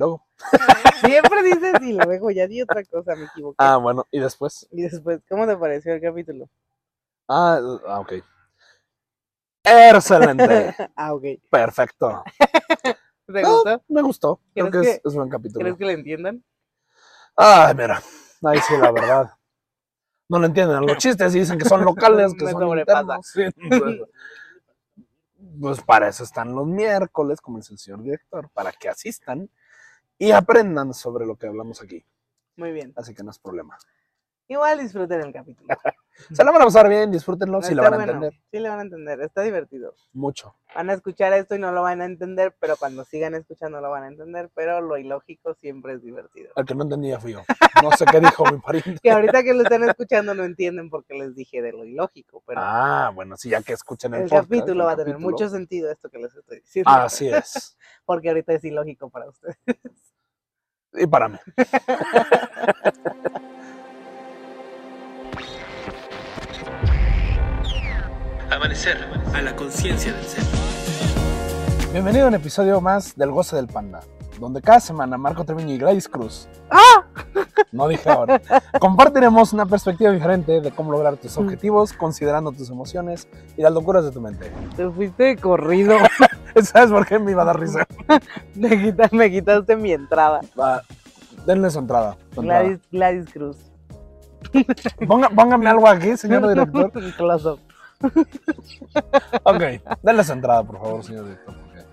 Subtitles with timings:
[0.00, 0.26] luego.
[1.00, 3.56] Siempre dices y luego ya di otra cosa, me equivoqué.
[3.58, 4.66] Ah, bueno, y después.
[4.72, 6.48] Y después, ¿cómo te pareció el capítulo?
[7.28, 8.14] Ah, ah, ok.
[9.62, 10.74] Excelente.
[10.96, 11.24] ah, ok.
[11.50, 12.24] Perfecto.
[13.32, 13.82] ¿Te Ah, gustó?
[13.88, 14.40] me gustó.
[14.54, 15.60] Creo ¿Crees que es, es buen capítulo.
[15.60, 16.44] ¿Crees que le entiendan?
[17.36, 18.02] Ay, mira.
[18.42, 19.30] Ahí sí, la verdad.
[20.28, 23.26] No lo entienden los chistes y dicen que son locales, que Me son internos.
[23.26, 24.00] Sí, pues,
[25.60, 29.50] pues para eso están los miércoles, como dice el señor director, para que asistan
[30.20, 32.04] y aprendan sobre lo que hablamos aquí.
[32.56, 32.92] Muy bien.
[32.96, 33.76] Así que no es problema.
[34.48, 35.68] Igual disfruten el capítulo.
[36.32, 38.12] Se la van a pasar bien, disfrútenlo, No, si lo van a bueno.
[38.12, 38.32] entender.
[38.50, 39.94] Sí le van a entender, está divertido.
[40.12, 40.56] Mucho.
[40.74, 43.88] Van a escuchar esto y no lo van a entender, pero cuando sigan escuchando lo
[43.90, 46.50] van a entender, pero lo ilógico siempre es divertido.
[46.56, 47.42] El que no entendía fui yo.
[47.82, 48.98] No sé qué dijo mi pariente.
[49.02, 52.42] Que ahorita que lo están escuchando no entienden por qué les dije de lo ilógico,
[52.44, 55.14] pero Ah, bueno, sí, ya que escuchen el, el podcast, capítulo el va a tener
[55.14, 55.30] capítulo.
[55.30, 56.90] mucho sentido esto que les estoy diciendo.
[56.90, 57.78] Así es.
[58.04, 59.56] Porque ahorita es ilógico para ustedes.
[60.94, 61.38] Y para mí.
[68.50, 68.98] Amanecer
[69.32, 70.44] a la conciencia del ser.
[71.92, 74.00] Bienvenido a un episodio más del Goce del Panda,
[74.40, 77.04] donde cada semana Marco Treviño y Gladys Cruz, ¡Ah!
[77.72, 78.40] no dije ahora,
[78.80, 84.04] compartiremos una perspectiva diferente de cómo lograr tus objetivos, considerando tus emociones y las locuras
[84.04, 84.50] de tu mente.
[84.76, 85.96] Te fuiste de corrido.
[86.62, 87.86] ¿Sabes por qué me iba a dar risa?
[88.54, 90.40] me, quita- me quitaste mi entrada.
[90.58, 90.82] Va,
[91.46, 92.16] denle su entrada.
[92.34, 92.62] su entrada.
[92.62, 93.56] Gladys, Gladys Cruz.
[95.06, 96.90] Ponga- póngame algo aquí, señor director.
[97.16, 97.60] Close up.
[99.44, 99.62] Ok,
[100.02, 101.84] denle su entrada, por favor, señor director, porque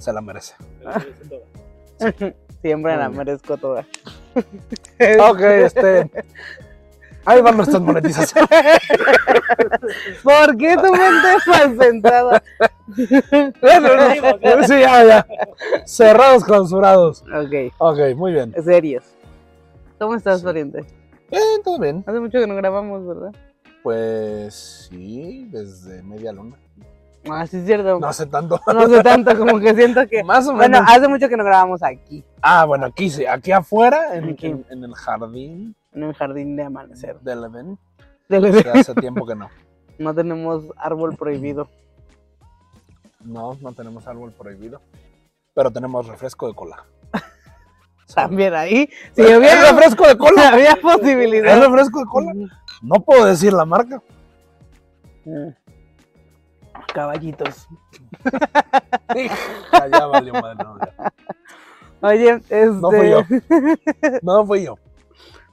[0.00, 0.54] se la merece.
[2.60, 3.86] Siempre la merezco toda.
[5.30, 6.10] Ok, este.
[7.26, 8.48] Ahí van nuestras monetizaciones.
[10.22, 11.28] ¿Por qué tu mente?
[13.60, 15.26] Bueno, no, sí, ya, ya.
[15.86, 17.22] Cerrados, clausurados.
[17.22, 18.54] Ok, Ok, muy bien.
[18.62, 19.04] serios.
[19.98, 20.44] ¿Cómo estás, Sí.
[20.46, 20.84] pariente?
[21.30, 22.04] Bien, todo bien.
[22.06, 23.32] Hace mucho que no grabamos, ¿verdad?
[23.82, 26.56] Pues sí, desde media luna.
[27.30, 27.98] Ah, sí es cierto.
[27.98, 28.60] No hace tanto.
[28.66, 30.22] No sé tanto, como que siento que...
[30.24, 30.94] Más o Bueno, menos.
[30.94, 33.24] hace mucho que no grabamos aquí, Ah, bueno, aquí sí.
[33.24, 34.48] Aquí afuera, en, Aquí.
[34.48, 37.18] en- en el jardín en el jardín de amanecer.
[37.20, 37.78] del Edén.
[38.28, 39.48] Del- que hace tiempo que no.
[39.98, 41.68] No tenemos árbol prohibido.
[43.20, 44.80] No, no tenemos árbol prohibido.
[45.54, 46.84] Pero tenemos refresco de cola.
[48.14, 48.90] También ahí.
[49.12, 50.48] Si ¿Es hubiera, refresco de cola?
[50.52, 51.60] había ¿Es posibilidad.
[51.60, 52.32] refresco de cola?
[52.82, 54.02] No puedo decir la marca.
[55.24, 55.50] Mm.
[56.92, 57.68] Caballitos.
[59.14, 60.66] Ya, ya valió madre.
[62.02, 62.66] Oye, este...
[62.66, 63.20] No fui yo.
[64.22, 64.76] No fui yo.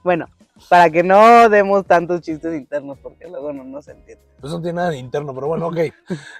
[0.02, 0.26] Bueno,
[0.68, 4.22] para que no demos tantos chistes internos, porque luego no nos entiende.
[4.38, 5.78] Eso no tiene nada de interno, pero bueno, ok.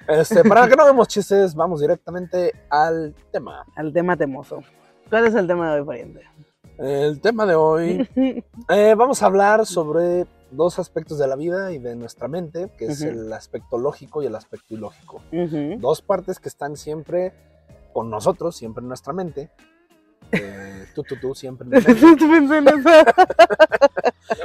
[0.07, 3.65] Este, para que no vemos chistes, vamos directamente al tema.
[3.75, 4.61] Al tema temoso.
[5.09, 6.21] ¿Cuál es el tema de hoy, pariente?
[6.77, 8.09] El tema de hoy,
[8.69, 12.85] eh, vamos a hablar sobre dos aspectos de la vida y de nuestra mente, que
[12.85, 15.21] es el aspecto lógico y el aspecto ilógico.
[15.79, 17.33] Dos partes que están siempre
[17.93, 19.49] con nosotros, siempre en nuestra mente.
[20.33, 21.67] Eh, tú, tú, tú, siempre.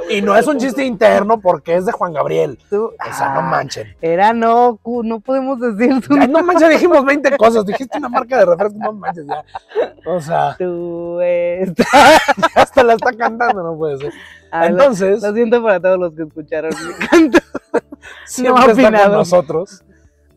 [0.09, 2.59] Y no es un chiste interno porque es de Juan Gabriel.
[2.69, 3.95] Tú- O sea, no Ah, manchen.
[4.01, 7.65] Era no, no podemos decir tu, Ya, no manches, dijimos 20 cosas.
[7.65, 9.43] Dijiste una marca de refresco, no manches ya.
[10.05, 11.83] O sea, tu esta-
[12.55, 14.13] hasta la está cantando, no puede ser.
[14.51, 17.39] Ah, lo- Entonces, Lo siento para todos los que escucharon mi canto.
[18.25, 19.83] siempre no está con nosotros.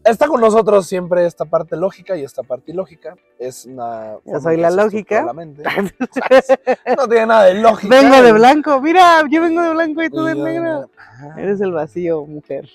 [0.04, 3.14] Está con nosotros siempre esta parte lógica y esta parte ilógica.
[3.38, 4.16] Es una.
[4.24, 5.24] Yo soy la lógica.
[5.24, 5.62] la mente.
[6.96, 7.94] No tiene nada de lógica.
[8.00, 10.90] Vengo de blanco, mira, yo vengo de blanco y tú de negro.
[10.98, 12.68] Ah, Eres el vacío, mujer.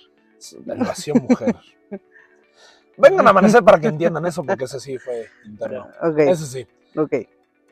[0.65, 1.55] El vacío mujer.
[2.97, 5.87] Vengan a amanecer para que entiendan eso, porque ese sí fue interno.
[6.01, 6.67] Ok, Ese sí.
[6.95, 7.13] ok.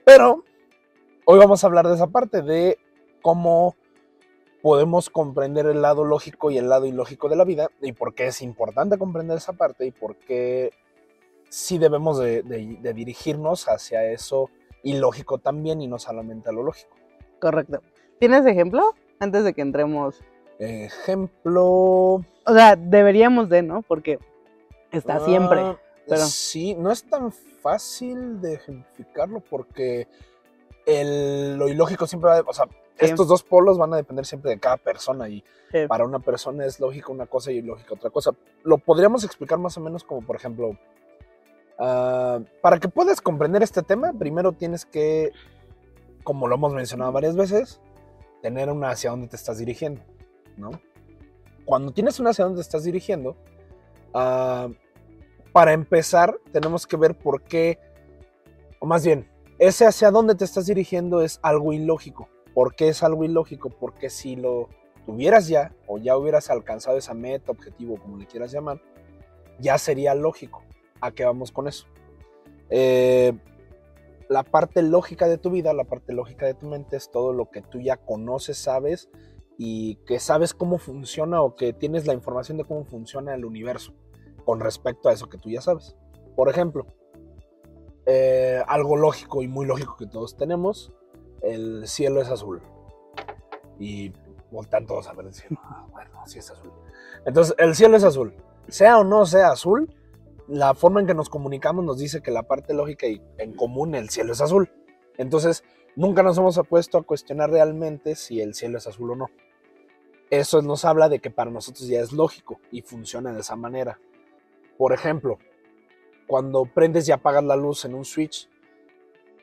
[0.03, 0.43] Pero
[1.25, 2.77] hoy vamos a hablar de esa parte, de
[3.21, 3.75] cómo
[4.65, 8.25] podemos comprender el lado lógico y el lado ilógico de la vida, y por qué
[8.25, 10.71] es importante comprender esa parte, y por qué
[11.49, 14.49] sí debemos de, de- de dirigirnos hacia eso
[14.81, 16.95] ilógico también, y no solamente a lo lógico.
[17.39, 17.83] Correcto.
[18.19, 18.95] ¿Tienes ejemplo?
[19.19, 20.23] Antes de que entremos.
[20.57, 21.63] Ejemplo...
[22.47, 23.83] O sea, deberíamos de, ¿no?
[23.83, 24.17] Porque
[24.91, 25.59] está siempre.
[25.59, 30.07] Ah, pero- Sí, no es tan fácil de ejemplificarlo porque
[30.87, 32.41] el- lo ilógico siempre va a...
[32.47, 32.65] O sea,
[32.97, 33.05] Sí.
[33.05, 35.87] estos dos polos van a depender siempre de cada persona y Sí.
[35.87, 38.31] para una persona es lógico una cosa y ilógica otra cosa.
[38.63, 40.77] Lo podríamos explicar más o menos como, por ejemplo,
[41.79, 45.31] ah, para que puedas comprender este tema, primero tienes que,
[46.23, 47.81] como lo hemos mencionado varias veces,
[48.41, 50.01] tener una hacia dónde te estás dirigiendo,
[50.55, 50.71] ¿no?
[51.65, 53.35] Cuando tienes una hacia dónde te estás dirigiendo,
[54.13, 54.69] ah,
[55.51, 57.79] para empezar tenemos que ver por qué,
[58.79, 62.29] o más bien, ese hacia dónde te estás dirigiendo es algo ilógico.
[62.55, 63.69] ¿Por qué es algo ilógico?
[63.69, 64.69] Porque si lo
[65.05, 68.81] tuvieras ya, o ya hubieras alcanzado esa meta, objetivo, como le quieras llamar,
[69.59, 70.63] ya sería lógico.
[71.01, 71.85] ¿A qué vamos con eso?
[72.69, 73.33] Eh,
[74.29, 77.51] la parte lógica de tu vida, la parte lógica de tu mente es todo lo
[77.51, 79.09] que tú ya conoces, sabes
[79.57, 83.93] y que sabes cómo funciona o que tienes la información de cómo funciona el universo
[84.45, 85.95] con respecto a eso que tú ya sabes.
[86.37, 86.87] Por ejemplo,
[88.05, 90.93] eh, algo lógico y muy lógico que todos tenemos,
[91.45, 92.61] el cielo es azul.
[93.79, 94.11] Y
[94.51, 95.57] voltean todos a ver el cielo.
[95.63, 96.71] Ah, bueno, sí es azul.
[97.25, 98.33] Entonces, el cielo es azul.
[98.67, 99.93] Sea o no sea azul,
[100.47, 103.95] la forma en que nos comunicamos nos dice que la parte lógica y en común
[103.95, 104.71] el cielo es azul.
[105.17, 105.63] Entonces,
[105.95, 109.27] nunca nos hemos puesto a cuestionar realmente si el cielo es azul o no.
[110.29, 113.99] Eso nos habla de que para nosotros ya es lógico y funciona de esa manera.
[114.77, 115.37] Por ejemplo,
[116.27, 118.49] cuando prendes y apagas la luz en un switch,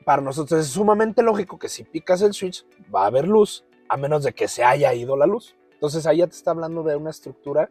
[0.03, 3.97] para nosotros es sumamente lógico que si picas el switch va a haber luz, a
[3.97, 5.55] menos de que se haya ido la luz.
[5.73, 7.69] Entonces ahí ya te está hablando de una estructura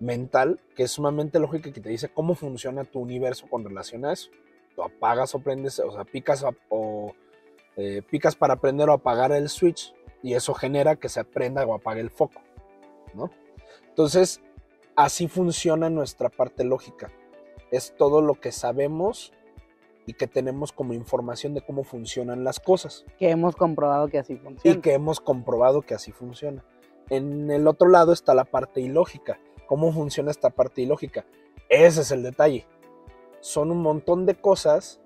[0.00, 4.12] mental que es sumamente lógica que te dice cómo funciona tu universo con relación a
[4.12, 4.30] eso.
[4.74, 7.14] Tú apagas o prendes, o sea, picas o
[7.76, 11.74] eh, picas para prender o apagar el switch y eso genera que se prenda o
[11.74, 12.40] apague el foco,
[13.14, 13.30] ¿no?
[13.88, 14.40] Entonces,
[14.94, 17.12] así funciona nuestra parte lógica.
[17.70, 19.32] Es todo lo que sabemos
[20.06, 23.04] y que tenemos como información de cómo funcionan las cosas.
[23.18, 24.76] Que hemos comprobado que así funciona.
[24.76, 26.64] Y que hemos comprobado que así funciona.
[27.10, 29.38] En el otro lado está la parte ilógica.
[29.66, 31.24] ¿Cómo funciona esta parte ilógica?
[31.68, 32.66] Ese es el detalle.
[33.40, 35.00] Son un montón de cosas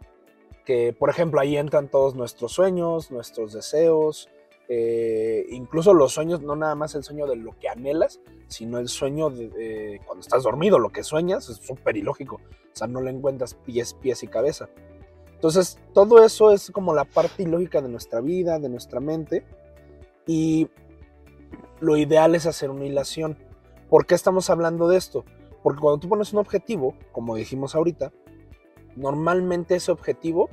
[0.64, 4.28] que, por ejemplo, ahí entran todos nuestros sueños, nuestros deseos,
[4.68, 8.88] eh, incluso los sueños, no nada más el sueño de lo que anhelas, sino el
[8.88, 12.36] sueño de, cuando estás dormido, lo que sueñas es súper ilógico.
[12.36, 14.68] O sea, no le encuentras pies, pies y cabeza.
[15.32, 19.44] Entonces, todo eso es como la parte ilógica de nuestra vida, de nuestra mente.
[20.26, 20.68] Y
[21.80, 23.38] lo ideal es hacer una hilación.
[23.88, 25.24] ¿Por qué estamos hablando de esto?
[25.62, 28.12] Porque cuando tú pones un objetivo, como dijimos ahorita,
[28.96, 30.50] normalmente ese objetivo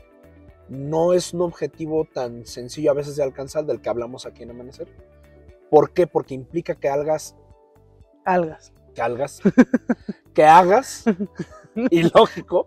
[0.69, 4.51] no es un objetivo tan sencillo a veces de alcanzar del que hablamos aquí en
[4.51, 4.87] Amanecer.
[5.69, 6.07] ¿Por qué?
[6.07, 7.35] Porque implica que hagas.
[8.23, 8.73] Algas.
[8.93, 9.41] Que hagas.
[10.33, 11.05] que hagas
[11.91, 12.65] ilógico.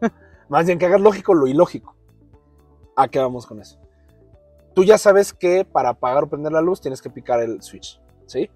[0.49, 1.97] Más bien que hagas lógico lo ilógico.
[2.97, 3.81] ¿A qué vamos con eso?
[4.75, 8.01] Tú ya sabes que para apagar o prender la luz tienes que picar el switch.
[8.27, 8.51] ¿Sí?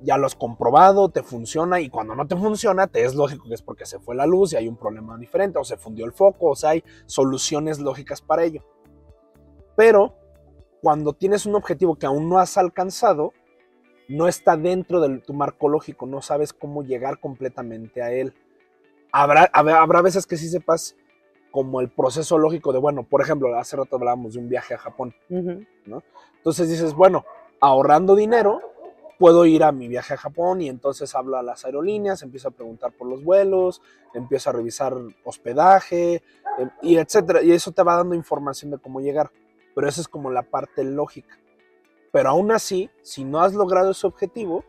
[0.00, 3.54] Ya lo has comprobado, te funciona y cuando no te funciona, te es lógico que
[3.54, 6.12] es porque se fue la luz y hay un problema diferente o se fundió el
[6.12, 8.62] foco, o sea, hay soluciones lógicas para ello.
[9.76, 10.14] Pero
[10.82, 13.32] cuando tienes un objetivo que aún no has alcanzado,
[14.08, 18.34] no está dentro de tu marco lógico, no sabes cómo llegar completamente a él.
[19.10, 20.94] Habrá, habrá veces que sí sepas
[21.50, 24.78] como el proceso lógico de, bueno, por ejemplo, hace rato hablábamos de un viaje a
[24.78, 26.02] Japón, ¿no?
[26.36, 27.24] Entonces dices, bueno,
[27.60, 28.60] ahorrando dinero,
[29.18, 32.52] puedo ir a mi viaje a Japón y entonces hablo a las aerolíneas, empiezo a
[32.52, 33.80] preguntar por los vuelos,
[34.14, 34.94] empiezo a revisar
[35.24, 36.22] hospedaje
[36.58, 37.42] em, y etcétera.
[37.42, 39.30] Y eso te va dando información de cómo llegar.
[39.74, 41.38] Pero esa es como la parte lógica.
[42.12, 44.64] Pero aún así, si no has logrado ese objetivo,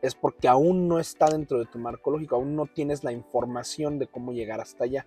[0.00, 3.98] es porque aún no está dentro de tu marco lógico, aún no tienes la información
[3.98, 5.06] de cómo llegar hasta allá.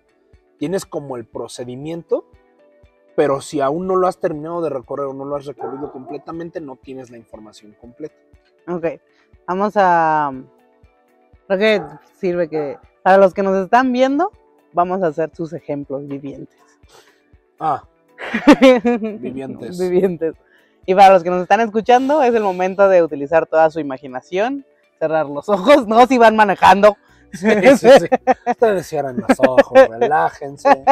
[0.58, 2.24] Tienes como el procedimiento,
[3.14, 6.60] pero si aún no lo has terminado de recorrer o no lo has recorrido completamente,
[6.60, 8.16] no tienes la información completa.
[8.68, 8.86] Ok,
[9.46, 10.32] vamos a...
[11.46, 11.82] Creo que
[12.18, 14.30] sirve que para los que nos están viendo,
[14.72, 16.58] vamos a hacer sus ejemplos vivientes.
[17.58, 17.82] Ah,
[18.60, 19.78] vivientes.
[19.78, 20.34] vivientes.
[20.84, 24.64] Y para los que nos están escuchando, es el momento de utilizar toda su imaginación,
[24.98, 26.96] cerrar los ojos, no si van manejando.
[27.32, 28.06] Sí, sí, sí.
[28.46, 30.84] Ustedes cierran los ojos, relájense,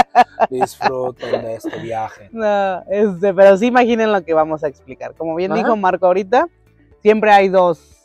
[0.51, 2.29] disfruten de este viaje.
[2.31, 5.15] No, este, pero sí imaginen lo que vamos a explicar.
[5.15, 6.49] Como bien dijo Marco ahorita,
[7.01, 7.97] siempre hay dos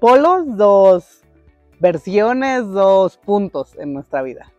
[0.00, 1.22] polos, dos
[1.78, 4.52] versiones, dos puntos en nuestra vida.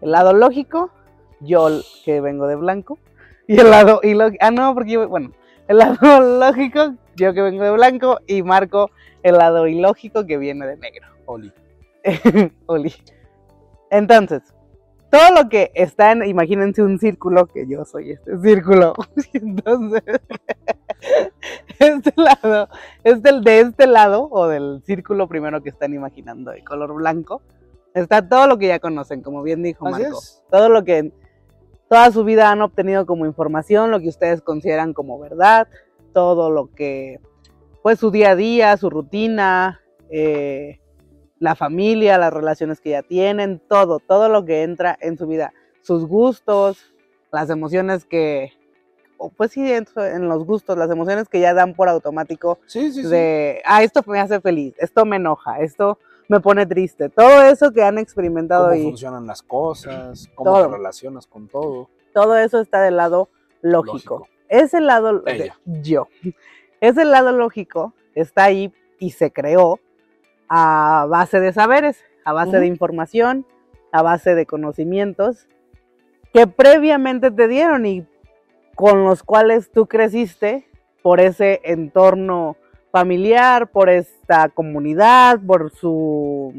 [0.00, 0.90] El lado lógico,
[1.40, 1.68] yo
[2.04, 2.98] que vengo de blanco,
[3.46, 5.32] y el lado ilógico, ah no, porque yo, bueno,
[5.68, 8.90] el lado lógico, yo que vengo de blanco, y Marco,
[9.22, 11.06] el lado ilógico que viene de negro.
[11.26, 11.52] Oli.
[12.66, 12.94] Oli.
[13.90, 14.42] Entonces,
[15.16, 18.92] todo lo que está en, imagínense un círculo, que yo soy este círculo.
[19.32, 20.02] Entonces,
[21.78, 22.68] este lado,
[23.02, 27.40] este, de este lado, o del círculo primero que están imaginando de color blanco,
[27.94, 30.20] está todo lo que ya conocen, como bien dijo Marco.
[30.50, 31.12] Todo lo que
[31.88, 35.68] toda su vida han obtenido como información, lo que ustedes consideran como verdad,
[36.12, 37.20] todo lo que,
[37.82, 39.80] pues su día a día, su rutina,
[40.10, 40.80] eh,
[41.38, 45.52] la familia, las relaciones que ya tienen, todo, todo lo que entra en su vida,
[45.82, 46.94] sus gustos,
[47.32, 48.52] las emociones que,
[49.18, 52.90] o pues sí, en, en los gustos, las emociones que ya dan por automático Sí,
[52.92, 53.08] sí, sí.
[53.08, 57.70] de, ah, esto me hace feliz, esto me enoja, esto me pone triste, todo eso
[57.72, 60.66] que han experimentado Cómo y funcionan las cosas, cómo Todo.
[60.70, 61.88] te relacionas con todo.
[62.14, 63.28] todo eso está del lado
[63.62, 64.20] lógico.
[64.20, 64.28] Lógico.
[64.48, 65.58] Ese lado de Ella.
[65.64, 66.08] yo.
[66.80, 69.80] Ese lado lógico está ahí y se creó
[70.48, 73.46] a base de saberes, a base de información,
[73.92, 75.46] a base de conocimientos
[76.32, 78.06] que previamente te dieron y
[78.74, 80.68] con los cuales tú creciste
[81.02, 82.56] por ese entorno
[82.90, 86.52] familiar, por esta comunidad, por su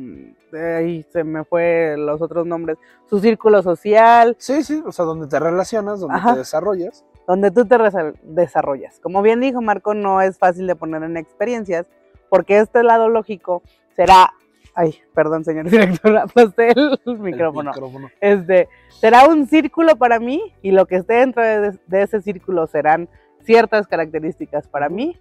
[0.53, 2.77] ahí se me fue los otros nombres,
[3.09, 6.33] su círculo social, Sí, sí, o sea, donde te relacionas, donde Ajá.
[6.33, 7.05] te desarrollas.
[7.27, 7.77] donde tú te
[8.23, 8.99] desarrollas.
[9.01, 11.85] Como bien dijo Marco, no es fácil de poner en experiencias,
[12.29, 13.63] porque este lado lógico
[13.95, 14.33] será,
[14.75, 17.71] ay, perdón, señor director, aposté el, el micrófono.
[17.71, 18.09] micrófono.
[18.19, 22.67] Este, será un círculo para mí y lo que esté dentro de, de ese círculo
[22.67, 23.09] serán
[23.43, 25.19] ciertas características para mí.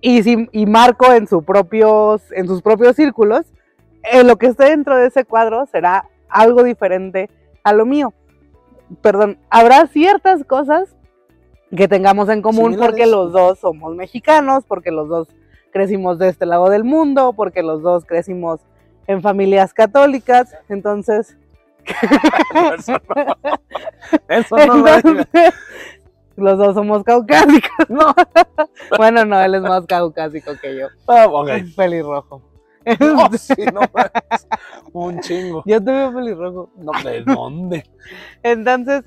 [0.00, 3.46] Y, si, y Marco en, su propios, en sus propios círculos,
[4.02, 7.30] eh, lo que esté dentro de ese cuadro será algo diferente
[7.62, 8.12] a lo mío.
[9.02, 10.94] Perdón, habrá ciertas cosas
[11.74, 12.86] que tengamos en común Similares.
[12.86, 15.28] porque los dos somos mexicanos, porque los dos
[15.76, 18.60] crecimos de este lado del mundo, porque los dos crecimos
[19.06, 21.36] en familias católicas, entonces
[24.28, 25.54] Eso no, eso no entonces,
[26.36, 27.90] los dos somos caucásicos.
[27.90, 28.14] No.
[28.98, 30.88] bueno, no, él es más caucásico que yo.
[31.06, 31.50] Ah, ok.
[31.76, 32.42] Pelirrojo.
[33.00, 33.80] No, sí, no.
[34.92, 35.62] Un chingo.
[35.66, 36.70] Yo tuve pelirrojo.
[36.76, 37.84] No, ¿de dónde?
[38.44, 39.02] Entonces,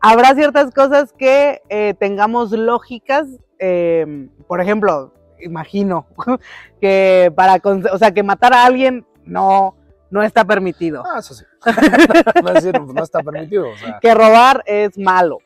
[0.00, 3.28] habrá ciertas cosas que eh, tengamos lógicas.
[3.58, 6.06] eh, por ejemplo, imagino
[6.80, 9.76] que para, o sea, que matar a alguien no,
[10.10, 11.02] no está permitido.
[11.06, 11.44] Ah, eso sí.
[12.42, 13.70] No, es decir, no está permitido.
[13.70, 15.38] O sea, que robar es malo,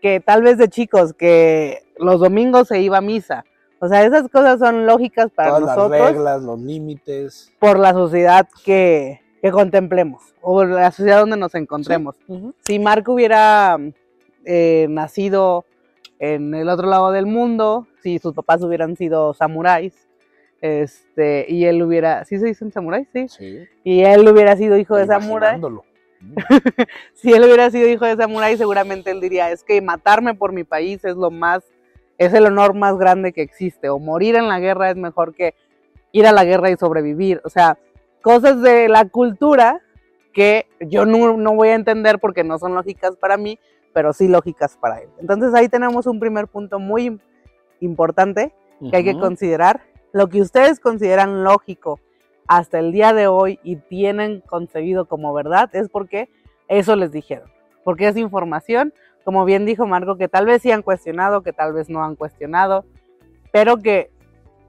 [0.00, 3.44] que tal vez de chicos que los domingos se iba a misa.
[3.78, 7.52] O sea, esas cosas son lógicas para todas las nosotros reglas, los límites.
[7.58, 12.16] por la sociedad que, que contemplemos o la sociedad donde nos encontremos.
[12.64, 13.76] Si Marco hubiera
[14.46, 15.65] eh, nacido
[16.18, 20.06] en el otro lado del mundo, si sus papás hubieran sido samuráis,
[20.60, 23.08] este, y él hubiera, ¿sí se dicen samuráis?
[23.12, 23.28] Sí.
[23.28, 23.58] Sí.
[23.84, 25.60] Y él hubiera sido hijo de samurái.
[27.12, 30.64] Si él hubiera sido hijo de samurái, seguramente él diría, es que matarme por mi
[30.64, 31.62] país es lo más,
[32.18, 35.54] es el honor más grande que existe, o morir en la guerra es mejor que
[36.12, 37.42] ir a la guerra y sobrevivir.
[37.44, 37.78] O sea,
[38.22, 39.82] cosas de la cultura
[40.32, 43.58] que yo no, no voy a entender porque no son lógicas para mí,
[43.96, 45.08] pero sí lógicas para él.
[45.18, 47.18] Entonces ahí tenemos un primer punto muy
[47.80, 48.54] importante
[48.90, 49.80] que hay que considerar.
[50.12, 51.98] Lo que ustedes consideran lógico
[52.46, 56.28] hasta el día de hoy y tienen concebido como verdad es porque
[56.68, 57.50] eso les dijeron.
[57.84, 58.92] Porque es información,
[59.24, 62.16] como bien dijo Marco, que tal vez sí han cuestionado, que tal vez no han
[62.16, 62.84] cuestionado,
[63.50, 64.10] pero que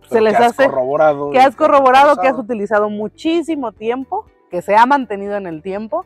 [0.10, 1.32] se les que hace corroborado.
[1.32, 6.06] que has corroborado, que has utilizado muchísimo tiempo, que se ha mantenido en el tiempo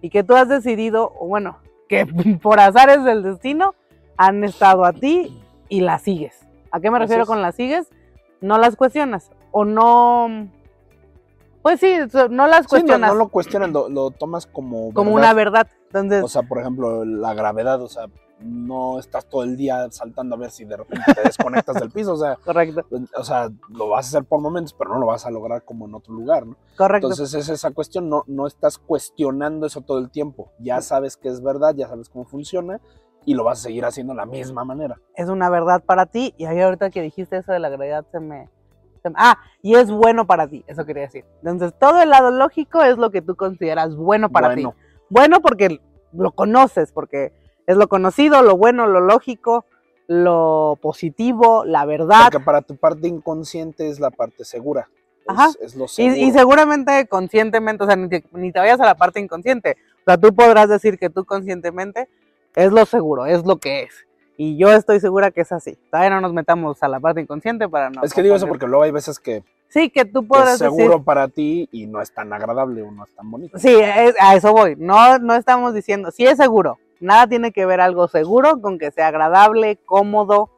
[0.00, 1.58] y que tú has decidido, bueno,
[1.88, 2.06] que
[2.42, 3.74] por azares del destino
[4.16, 6.46] han estado a ti y las sigues.
[6.70, 7.88] ¿A qué me refiero con las sigues?
[8.40, 10.48] No las cuestionas o no,
[11.62, 11.96] pues sí,
[12.30, 14.92] no las Sí, no, cuestionas no lo cuestionas, lo, lo tomas como.
[14.92, 15.24] como verdad.
[15.24, 15.68] una verdad.
[15.86, 18.06] Entonces, O sea, por ejemplo, la gravedad, o sea,
[18.40, 22.12] no estás todo el día saltando a ver si de repente te desconectas del piso,
[22.12, 22.84] o sea, correcto,
[23.16, 25.86] o sea, lo vas a hacer por momentos, pero no lo vas a lograr como
[25.86, 26.56] en otro lugar, ¿no?
[26.76, 27.08] correcto.
[27.08, 31.28] Entonces es esa cuestión, no, no estás cuestionando eso todo el tiempo, ya sabes que
[31.28, 32.80] es verdad, ya sabes cómo funciona
[33.24, 35.00] y lo vas a seguir haciendo de la misma manera.
[35.14, 36.32] es una verdad para ti.
[36.36, 38.48] Y ahí ahorita que dijiste eso de la gravedad se me,
[39.02, 41.24] se me- Ah, y es bueno para ti, eso quería decir.
[41.42, 44.76] Entonces, todo el lado lógico es lo que tú consideras bueno para bueno, ti.
[45.10, 45.80] Bueno porque
[46.12, 47.32] lo conoces, porque
[47.66, 49.64] es lo conocido, lo bueno, lo lógico,
[50.06, 52.28] lo positivo, la verdad.
[52.30, 54.88] porque para tu parte inconsciente es la parte segura.
[55.28, 55.48] Ajá.
[55.60, 56.14] es lo seguro.
[56.16, 59.76] y seguramente conscientemente, o sea, ni te, ni te vayas a la parte inconsciente.
[60.02, 62.08] O sea, tú podrás decir que tú conscientemente
[62.54, 64.06] es lo seguro, es lo que es.
[64.36, 65.76] Y yo estoy segura que es así.
[65.90, 68.02] Todavía no nos metamos a la parte inconsciente para no.
[68.04, 70.90] es que digo eso porque luego hay veces que, Sí, que tú podrás es seguro
[70.90, 71.04] decir.
[71.04, 73.58] para ti y no es tan agradable o no es tan bonito.
[73.58, 74.76] Sí, es- a eso voy.
[74.78, 76.12] No, no estamos diciendo.
[76.12, 76.78] Sí es seguro.
[77.00, 80.50] Nada tiene que ver algo seguro con que sea agradable, cómodo,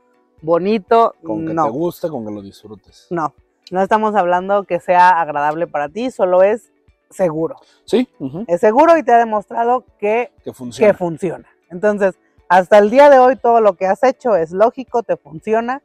[0.42, 1.14] bonito.
[1.24, 3.06] Con que no, te guste, con que lo disfrutes.
[3.10, 3.34] no.
[3.70, 6.72] No estamos hablando que sea agradable para ti, solo es
[7.10, 7.56] seguro.
[7.84, 8.08] Sí,
[8.46, 10.90] Es seguro y te ha demostrado que, que funciona.
[10.90, 11.48] que funciona.
[11.68, 12.18] Entonces,
[12.48, 15.82] hasta el día de hoy todo lo que has hecho es lógico, te funciona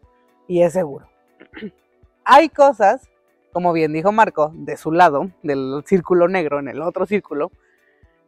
[0.47, 1.07] y es seguro.
[2.23, 3.09] Hay cosas,
[3.51, 7.51] como bien dijo Marco, de su lado, del círculo negro, en el otro círculo,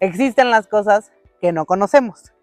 [0.01, 2.33] existen las cosas que no conocemos.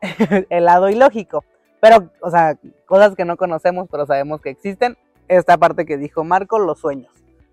[0.50, 1.44] el lado ilógico.
[1.80, 4.96] Pero, o sea, cosas que no conocemos, pero sabemos que existen.
[5.28, 7.12] Esta parte que dijo Marco, los sueños.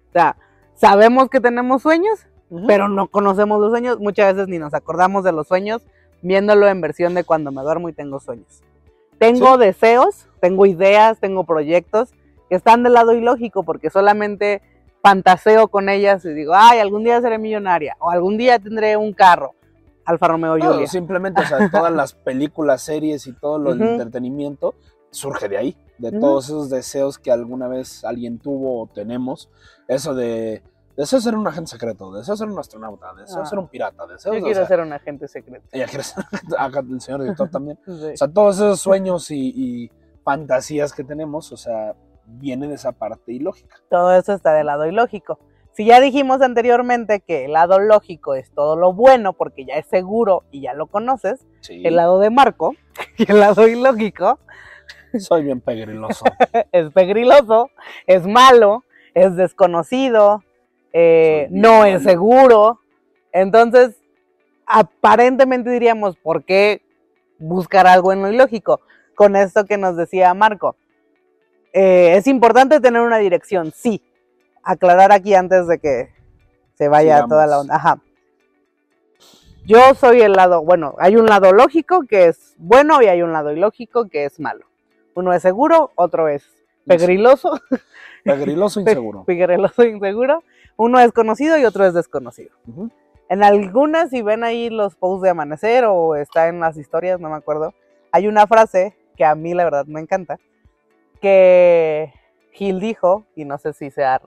[0.09, 0.35] O sea,
[0.75, 2.27] sabemos que tenemos sueños,
[2.65, 3.99] pero no conocemos los sueños.
[3.99, 5.83] Muchas veces ni nos acordamos de los sueños,
[6.21, 8.63] viéndolo en versión de cuando me duermo y tengo sueños.
[9.19, 12.13] Tengo deseos, tengo ideas, tengo proyectos
[12.49, 14.61] que están del lado ilógico porque solamente
[15.01, 19.13] fantaseo con ellas y digo, ay, algún día seré millonaria o algún día tendré un
[19.13, 19.53] carro.
[20.07, 20.87] Alfa Romeo No, Julia.
[20.87, 24.73] simplemente, o sea, todas las películas, series y todo lo del entretenimiento
[25.11, 29.49] surge de ahí, de todos esos deseos que alguna vez alguien tuvo o tenemos.
[29.87, 30.63] Eso de
[30.95, 33.45] deseo ser un agente secreto, deseo ser un astronauta, deseo Ah.
[33.45, 35.67] ser un pirata, deseo Yo o quiero sea, ser un agente secreto.
[35.71, 36.23] ella quiere ser
[36.57, 37.79] acá el señor director también.
[37.85, 37.91] Sí.
[38.13, 39.91] O sea, todos esos sueños y, y
[40.23, 41.95] fantasías que tenemos, o sea,
[42.25, 43.77] vienen de esa parte ilógica.
[43.89, 45.39] Todo eso está del lado ilógico.
[45.77, 49.85] Si ya dijimos anteriormente que el lado lógico es todo lo bueno porque ya es
[49.85, 52.73] seguro y ya lo conoces, Sí, el lado de Marco
[53.17, 54.39] y el lado ilógico
[55.19, 56.25] soy bien pegriloso.
[56.71, 57.69] es pegriloso,
[58.07, 60.43] es malo, es desconocido,
[60.93, 62.81] eh, no es seguro.
[63.31, 64.01] Entonces,
[64.65, 66.81] aparentemente diríamos, ¿por qué
[67.37, 68.81] buscar algo en lo ilógico?
[69.13, 70.75] Con esto que nos decía Marco.
[71.71, 74.01] Eh, es importante tener una dirección, sí.
[74.69, 76.09] Aclarar aquí antes de que
[76.75, 77.29] se vaya Sigamos.
[77.29, 77.75] toda la onda.
[77.75, 77.99] Ajá.
[79.65, 83.31] Yo soy el lado, bueno, hay un lado lógico que es bueno y hay un
[83.31, 84.65] lado ilógico que es malo.
[85.15, 86.45] Uno es seguro, otro es
[86.85, 87.59] pegriloso,
[88.23, 89.23] Pegriloso inseguro.
[89.23, 90.43] pegriloso e inseguro.
[90.75, 92.51] Uno es conocido y otro es desconocido.
[93.29, 97.29] En algunas, si ven ahí los posts de amanecer o está en las historias, no
[97.29, 97.73] me acuerdo,
[98.11, 100.39] hay una frase que a mí la verdad me encanta,
[101.21, 102.13] que
[102.51, 104.21] Gil dijo, y no sé si sea,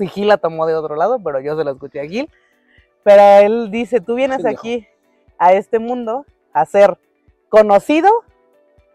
[0.00, 2.30] si Gil la tomó de otro lado, pero yo se la escuché a Gil,
[3.02, 4.86] pero él dice, tú vienes aquí
[5.38, 6.98] a este mundo a ser
[7.50, 8.10] conocido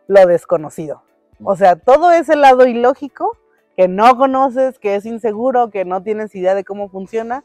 [0.07, 1.03] lo desconocido.
[1.43, 3.37] O sea, todo ese lado ilógico
[3.75, 7.43] que no conoces, que es inseguro, que no tienes idea de cómo funciona,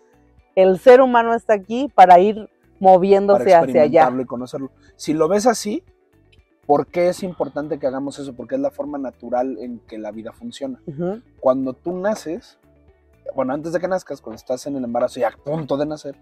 [0.55, 4.11] el ser humano está aquí para ir moviéndose para hacia allá.
[4.18, 4.70] y conocerlo.
[4.96, 5.83] Si lo ves así,
[6.66, 8.35] ¿por qué es importante que hagamos eso?
[8.35, 10.81] Porque es la forma natural en que la vida funciona.
[11.40, 12.59] Cuando tú naces,
[13.35, 16.16] bueno, antes de que nazcas, cuando estás en el embarazo y a punto de nacer,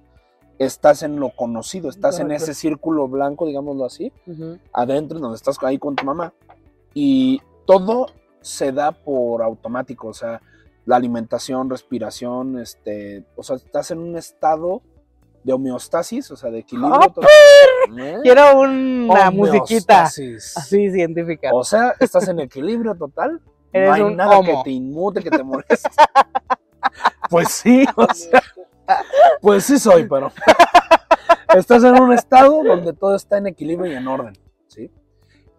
[0.59, 4.59] estás en lo conocido, estás en ese círculo blanco, digámoslo así, ujú.
[4.73, 6.33] adentro, en donde estás ahí con tu mamá.
[6.95, 8.07] Y todo
[8.41, 10.41] se da por automático, o sea,
[10.85, 14.83] la alimentación, respiración, este, o sea, estás en un estado
[15.45, 16.95] de homeostasis, o sea, de equilibrio.
[16.95, 17.29] ¡Ah, total.
[17.99, 18.19] ¿Eh?
[18.23, 20.57] Quiero una musiquita Homeostasis.
[20.57, 21.51] así científica.
[21.53, 23.41] O sea, estás en equilibrio total.
[23.73, 24.63] Eres no hay nada homo.
[24.63, 25.89] que te inmute, que te moleste.
[27.31, 28.43] pues sí, o sea,
[29.41, 30.33] pues sí soy, pero
[31.55, 34.91] estás en un estado donde todo está en equilibrio y en orden, ¿sí?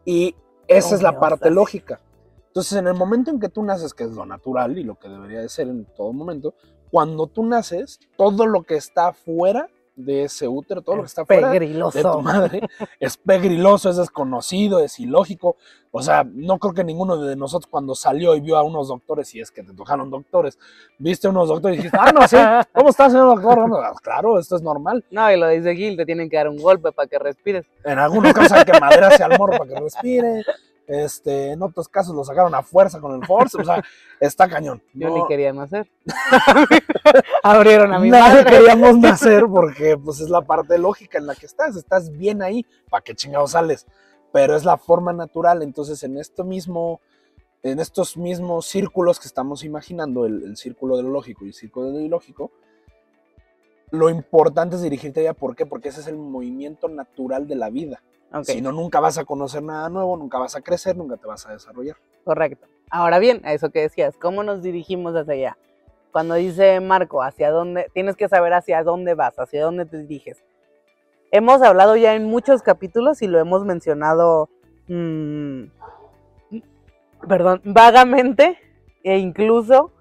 [0.05, 0.35] Y
[0.67, 1.99] esa es la parte lógica.
[2.47, 5.07] Entonces, en el momento en que tú naces, que es lo natural y lo que
[5.07, 6.55] debería de ser en todo momento,
[6.91, 11.23] cuando tú naces, todo lo que está afuera de ese útero, todo lo que está
[11.23, 12.61] afuera de tu madre
[12.99, 15.57] es pegriloso, es desconocido, es ilógico.
[15.91, 19.27] O sea, no creo que ninguno de nosotros cuando salió y vio a unos doctores,
[19.27, 20.57] si es que te tocaron doctores,
[20.97, 22.37] viste a unos doctores y dijiste, ah, no, sí,
[22.73, 23.69] ¿cómo estás, señor doctor?
[24.01, 25.03] Claro, esto es normal.
[25.11, 27.65] No, y lo dice Gil, te tienen que dar un golpe para que respires.
[27.83, 30.43] En algunos casos hay que maderarse al morro para que respire.
[30.91, 33.61] Este, en otros casos lo sacaron a fuerza con el force.
[33.61, 33.83] O sea,
[34.19, 34.81] está cañón.
[34.93, 35.87] Yo No- ni quería nacer.
[37.43, 38.49] Abrieron a mi Nadie madre.
[38.57, 42.65] queríamos nacer porque pues es la parte lógica en la que estás, estás bien ahí,
[42.89, 43.85] ¿para qué chingados sales?
[44.31, 47.01] Pero es la forma natural, entonces en esto mismo,
[47.63, 51.53] en estos mismos círculos que estamos imaginando, el, el círculo de lo lógico y el
[51.53, 52.51] círculo de lo ilógico,
[53.91, 55.65] lo importante es dirigirte allá, ¿por qué?
[55.65, 58.01] Porque ese es el movimiento natural de la vida.
[58.31, 61.27] Ok, Si no, nunca vas a conocer nada nuevo, nunca vas a crecer, nunca te
[61.27, 61.97] vas a desarrollar.
[62.23, 62.67] correcto.
[62.91, 65.57] Ahora bien, a eso que decías, ¿cómo nos dirigimos hacia allá?
[66.11, 70.43] Cuando dice Marco, hacia dónde, tienes que saber hacia dónde vas, hacia dónde te diriges.
[71.31, 74.49] Hemos hablado ya en muchos capítulos y lo hemos mencionado,
[74.87, 75.65] mm,
[77.27, 78.57] perdón, vagamente
[79.03, 79.91] e incluso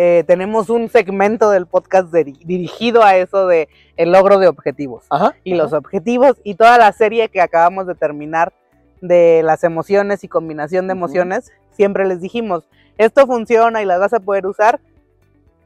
[0.00, 5.04] eh, tenemos un segmento del podcast diri- dirigido a eso de el logro de objetivos
[5.10, 5.34] Ajá.
[5.42, 8.52] y los objetivos y toda la serie que acabamos de terminar
[9.00, 12.62] de las emociones y combinación de emociones, siempre les dijimos,
[12.96, 14.78] esto funciona y las vas a poder usar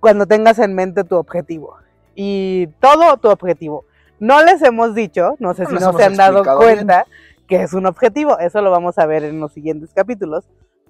[0.00, 1.76] cuando tengas en mente tu objetivo.
[2.14, 3.84] Y todo tu objetivo.
[4.18, 7.06] No les hemos dicho, no sé No si no se han dado cuenta
[7.46, 10.44] que es un objetivo, eso lo vamos a ver en los siguientes capítulos,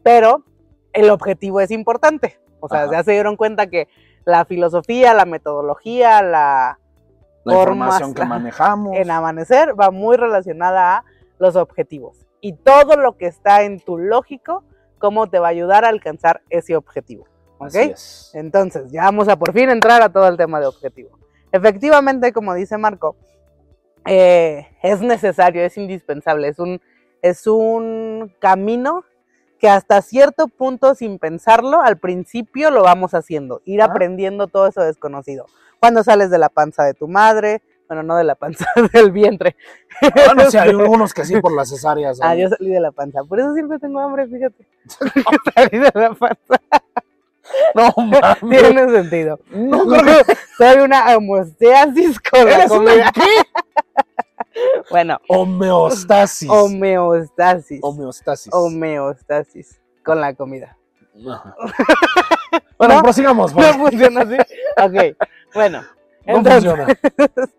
[0.05, 0.45] pero
[0.93, 2.39] el objetivo es importante.
[2.63, 2.93] O sea, Ajá.
[2.93, 3.89] ya se dieron cuenta que
[4.25, 6.79] la filosofía, la metodología, la
[7.45, 8.97] La información que manejamos.
[8.97, 11.05] en Amanecer va muy relacionada a
[11.39, 12.25] los objetivos.
[12.41, 14.65] y todo lo que está en tu lógico,
[14.99, 17.27] cómo te va a ayudar a alcanzar ese objetivo.
[17.59, 17.75] ¿Ok?
[18.35, 21.19] Entonces, ya vamos a por fin entrar a todo el tema de objetivo.
[21.53, 23.15] Efectivamente, como dice Marco,
[24.07, 26.81] eh, es necesario, es indispensable, es un,
[27.23, 29.05] es un camino
[29.63, 34.83] que hasta cierto punto, sin pensarlo, al principio lo vamos haciendo, ir aprendiendo todo eso
[34.83, 35.47] desconocido.
[35.79, 39.55] Cuando sales de la panza de tu madre, bueno, no de la panza, del vientre.
[40.01, 42.19] Bueno, sí, hay algunos que sí por las cesáreas.
[42.21, 44.67] Ah, yo salí de la panza, por eso siempre tengo hambre, fíjate.
[45.55, 46.61] salí de la panza.
[47.77, 48.63] No, mames.
[48.63, 49.39] Tiene sentido.
[49.51, 50.37] No, creo que...
[50.59, 53.13] Soy una homeostasis con la comida.
[53.15, 53.21] qué?
[54.91, 55.19] Bueno.
[55.29, 56.49] Homeostasis.
[56.49, 57.81] Homeostasis.
[57.83, 58.53] Homeostasis.
[58.53, 60.77] Homeostasis con la comida.
[62.79, 63.55] bueno, prosigamos.
[63.55, 64.37] No funciona así.
[64.83, 65.17] Ok,
[65.55, 65.83] bueno.
[66.25, 66.73] entonces,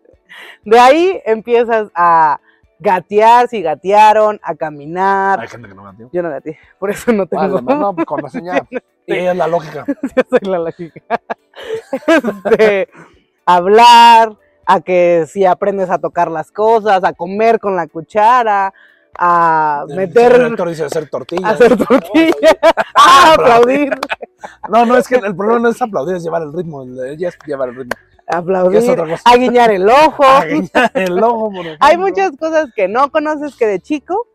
[0.64, 2.40] De ahí empiezas a
[2.78, 5.40] gatear, si gatearon, a caminar.
[5.40, 6.10] Hay gente que no gateó.
[6.12, 7.60] Yo no gateé, por eso no tengo.
[7.60, 8.66] Vale, no, pues con la señal.
[9.06, 9.84] Y es la lógica.
[9.86, 11.02] Yo soy la lógica.
[12.06, 12.88] Este,
[13.44, 18.72] hablar, a que si aprendes a tocar las cosas, a comer con la cuchara,
[19.18, 20.32] a meter.
[20.32, 21.52] El director dice hacer tortillas.
[21.52, 22.56] Hacer tortillas.
[22.94, 23.90] ah, aplaudir.
[24.68, 26.82] No, no, es que el problema no es aplaudir, es llevar el ritmo.
[26.82, 27.92] Ella es llevar el ritmo.
[28.26, 30.24] Aplaudir, a guiñar el ojo.
[30.26, 34.26] A guiñar el ojo, por Hay muchas cosas que no conoces que de chico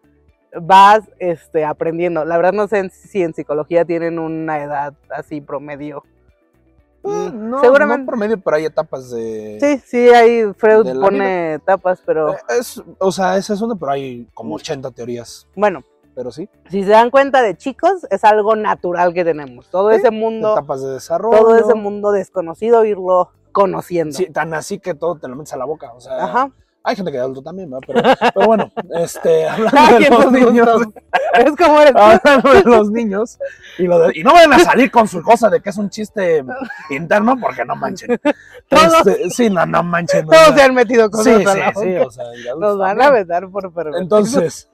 [0.61, 2.23] vas este, aprendiendo.
[2.23, 6.03] La verdad no sé si en psicología tienen una edad así promedio.
[7.03, 8.01] Ah, no, Seguramente.
[8.01, 9.57] no promedio, pero hay etapas de.
[9.59, 12.33] Sí, sí, ahí Freud pone etapas, pero.
[12.33, 15.47] Eh, es, o sea, esa es una, pero hay como 80 teorías.
[15.55, 15.83] Bueno.
[16.15, 16.49] Pero sí.
[16.69, 19.69] Si se dan cuenta de chicos, es algo natural que tenemos.
[19.69, 20.51] Todo ese mundo.
[20.51, 21.37] Etapas de desarrollo.
[21.37, 24.17] Todo ese mundo desconocido, irlo conociendo.
[24.17, 25.93] Sí, tan así que todo te lo metes a la boca.
[25.93, 26.21] O sea.
[26.25, 26.51] Ajá.
[26.83, 27.83] Hay gente que da adulto también, ¿verdad?
[27.87, 30.81] Pero, pero bueno, este, hablando de los niños.
[31.33, 31.93] Es como eres.
[31.95, 33.37] Hablando de los niños.
[33.77, 36.43] Y, lo y, no vayan a salir con su cosa de que es un chiste
[36.89, 38.19] interno, porque no manchen.
[38.69, 39.07] Todos.
[39.07, 40.25] Este, sí, no, no manchen.
[40.25, 42.25] Todos se han metido con sí, sí, sí, o sea,
[42.57, 44.01] Nos van a vetar por pervertidos.
[44.01, 44.69] Entonces,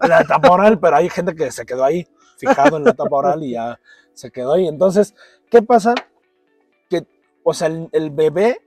[0.00, 3.42] la etapa oral, pero hay gente que se quedó ahí, fijado en la etapa oral
[3.42, 3.80] y ya
[4.12, 4.68] se quedó ahí.
[4.68, 5.14] Entonces,
[5.50, 5.94] ¿qué pasa?
[6.90, 7.06] Que,
[7.42, 8.60] o sea, el, el bebé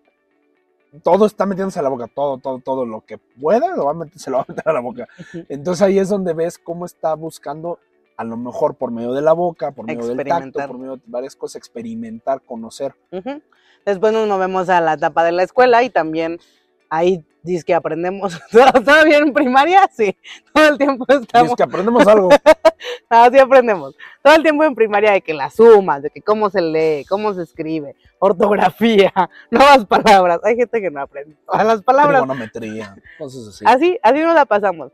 [1.03, 3.93] todo está metiéndose a la boca, todo, todo, todo lo que pueda lo va a
[3.95, 5.08] meter, se lo va a meter a la boca.
[5.49, 7.79] Entonces ahí es donde ves cómo está buscando,
[8.17, 11.03] a lo mejor por medio de la boca, por medio del tacto, por medio de
[11.08, 12.95] varias cosas, experimentar, conocer.
[13.86, 16.39] Después nos movemos a la etapa de la escuela y también
[16.89, 18.39] ahí dice que aprendemos.
[18.51, 19.89] ¿Todavía en primaria?
[19.93, 20.15] Sí,
[20.53, 21.49] todo el tiempo estamos.
[21.49, 22.29] Dice que aprendemos algo.
[23.10, 23.95] no, sí aprendemos.
[24.21, 27.34] Todo el tiempo en primaria de que las sumas, de que cómo se lee, cómo
[27.34, 29.13] se escribe, ortografía,
[29.51, 30.39] nuevas palabras.
[30.43, 31.36] Hay gente que no aprende.
[31.47, 32.21] A las palabras.
[32.21, 33.65] Trigonometría, cosas así.
[33.67, 34.91] Así, así nos la pasamos.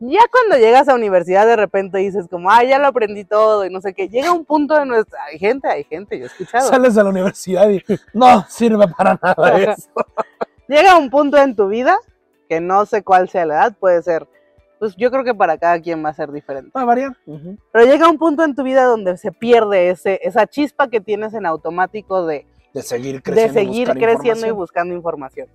[0.00, 3.70] Ya cuando llegas a universidad de repente dices como, ah, ya lo aprendí todo y
[3.70, 4.08] no sé qué.
[4.08, 5.24] Llega un punto de nuestra...
[5.24, 6.68] Hay gente, hay gente, yo he escuchado.
[6.68, 7.82] Sales de la universidad y
[8.12, 9.90] no sirve para nada eso.
[10.68, 11.98] Llega un punto en tu vida,
[12.48, 14.28] que no sé cuál sea la edad, puede ser,
[14.78, 16.70] pues yo creo que para cada quien va a ser diferente.
[16.76, 17.16] Va a variar.
[17.72, 21.32] Pero llega un punto en tu vida donde se pierde ese, esa chispa que tienes
[21.32, 25.48] en automático de, de seguir creciendo, de seguir creciendo y buscando información.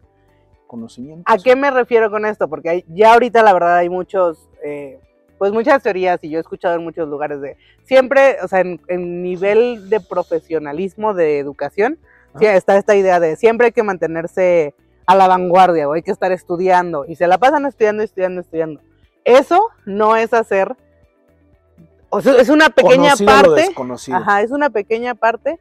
[0.66, 1.24] Conocimiento.
[1.32, 2.50] ¿A qué me refiero con esto?
[2.50, 5.00] Porque hay, ya ahorita la verdad hay muchos, eh,
[5.38, 8.82] pues muchas teorías y yo he escuchado en muchos lugares de, siempre, o sea, en,
[8.88, 12.00] en nivel de profesionalismo de educación,
[12.40, 14.74] sí, está esta idea de siempre hay que mantenerse
[15.06, 18.82] a la vanguardia o hay que estar estudiando y se la pasan estudiando, estudiando, estudiando.
[19.26, 20.76] Eso no es hacer,
[22.10, 23.70] o sea, es una pequeña parte.
[24.12, 25.60] Ajá, es una pequeña parte.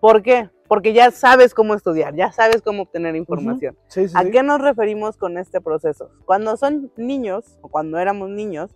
[0.00, 0.48] ¿Por qué?
[0.66, 3.76] Porque ya sabes cómo estudiar, ya sabes cómo obtener información.
[4.14, 6.10] ¿A qué nos referimos con este proceso?
[6.24, 8.70] Cuando son niños o cuando éramos niños,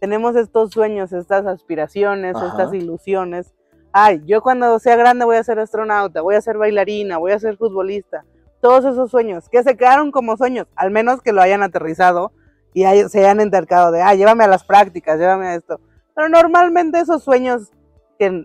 [0.00, 3.54] tenemos estos sueños, estas aspiraciones, estas ilusiones.
[3.92, 7.38] Ay, yo cuando sea grande voy a ser astronauta, voy a ser bailarina, voy a
[7.38, 8.24] ser futbolista
[8.66, 12.32] todos esos sueños, que se quedaron como sueños, al menos que lo hayan aterrizado
[12.74, 15.78] y se hayan entercado de, ah, llévame a las prácticas, llévame a esto.
[16.16, 17.70] Pero normalmente esos sueños
[18.18, 18.44] que...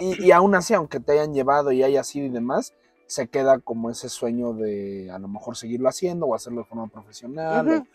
[0.00, 2.72] y, aún así, aunque te hayan llevado y haya sido y demás,
[3.06, 6.86] se queda como ese sueño de a lo mejor seguirlo haciendo o hacerlo de forma
[6.86, 7.86] profesional.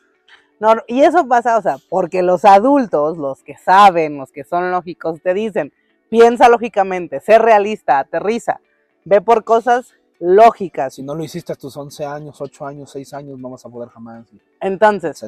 [0.59, 4.69] no, y eso pasa, o sea, porque los adultos, los que saben, los que son
[4.69, 5.73] lógicos, te dicen,
[6.09, 8.59] piensa lógicamente, sé realista, aterriza,
[9.03, 10.93] ve por cosas lógicas.
[10.93, 13.69] Si no lo hiciste a tus 11 años, 8 años, 6 años, no vas a
[13.69, 14.25] poder jamás.
[14.61, 15.23] Entonces,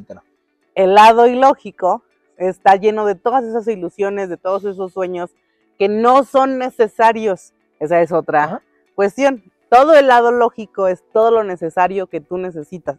[0.74, 2.04] el lado ilógico
[2.38, 5.32] está lleno de todas esas ilusiones, de todos esos sueños
[5.78, 7.54] que no son necesarios.
[7.80, 8.62] Esa es otra
[8.96, 9.44] cuestión.
[9.70, 12.98] Todo el lado lógico es todo lo necesario que tú necesitas.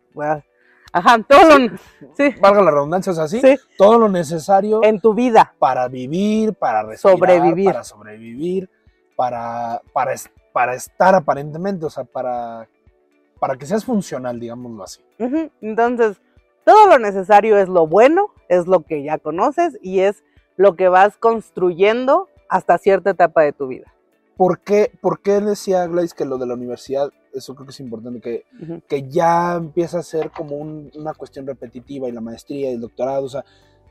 [0.92, 1.76] Ajá, todo lo,
[2.14, 5.54] sí, valga la redundancia, es así, sí, todo lo necesario en tu vida.
[5.59, 7.66] para vivir, para respirar, Sobrevivir.
[7.66, 8.70] para sobrevivir,
[9.14, 10.14] para, para,
[10.57, 12.66] para estar aparentemente, o sea, para,
[13.38, 15.03] para que seas funcional, digámoslo así.
[15.61, 16.19] Entonces,
[16.64, 20.25] todo lo necesario es lo bueno, es lo que ya conoces y es
[20.57, 23.92] lo que vas construyendo hasta cierta etapa de tu vida.
[24.38, 27.81] ¿Por qué, por qué decía Gladys que lo de la universidad, eso creo que es
[27.81, 32.71] importante, que, que ya empieza a ser como un- una cuestión repetitiva y la maestría
[32.71, 33.45] y el doctorado, o sea,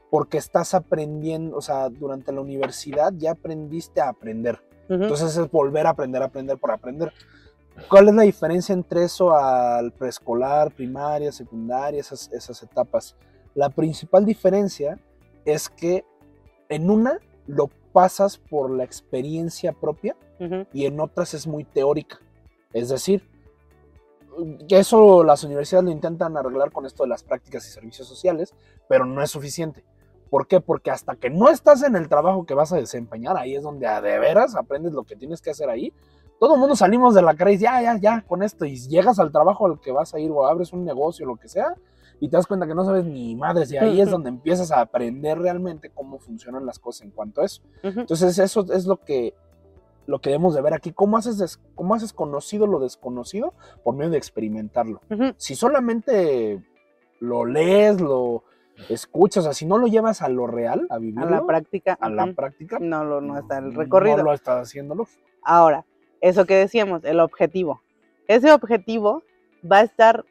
[0.10, 4.60] porque estás aprendiendo, o sea, durante la universidad ya aprendiste a aprender.
[4.90, 7.12] Entonces es volver a aprender, aprender por aprender.
[7.90, 13.16] ¿Cuál es la diferencia entre eso al preescolar, primaria, secundaria, esas, esas etapas?
[13.54, 15.00] La principal diferencia
[15.44, 16.06] es que
[16.70, 20.16] en una lo pasas por la experiencia propia
[20.74, 22.20] y en otras es muy teórica.
[22.74, 23.24] Es decir,
[24.68, 28.54] que eso las universidades lo intentan arreglar con esto de las prácticas y servicios sociales,
[28.90, 29.86] pero no es suficiente.
[30.30, 30.60] ¿Por qué?
[30.60, 33.88] Porque hasta que no estás en el trabajo que vas a desempeñar, ahí es donde
[33.88, 35.94] a de veras aprendes lo que tienes que hacer ahí.
[36.40, 39.20] Todo el mundo salimos de la carrera y ya, ya, ya, con esto, y llegas
[39.20, 41.76] al trabajo al que vas a ir o abres un negocio, lo que sea,
[42.20, 44.82] y te das cuenta que no sabes ni madres, y ahí es donde empiezas a
[44.82, 47.62] aprender realmente cómo funcionan las cosas en cuanto a eso.
[47.84, 49.34] Entonces eso es lo que,
[50.08, 50.92] lo que debemos de ver aquí.
[50.92, 53.54] ¿Cómo haces, ¿Cómo haces conocido lo desconocido?
[53.84, 55.02] Por medio de experimentarlo.
[55.38, 56.64] Si solamente
[57.20, 58.44] lo lees, lo
[58.90, 61.98] escuchas, o sea, si no lo llevas a lo real, a A vivirlo, la práctica.
[62.00, 64.18] a la práctica, No, lo, no está el recorrido.
[64.18, 65.08] No lo estás haciéndolo.
[65.44, 65.86] Ahora,
[66.22, 67.82] eso que decíamos, el objetivo.
[68.28, 69.24] Ese objetivo
[69.70, 70.26] va a estar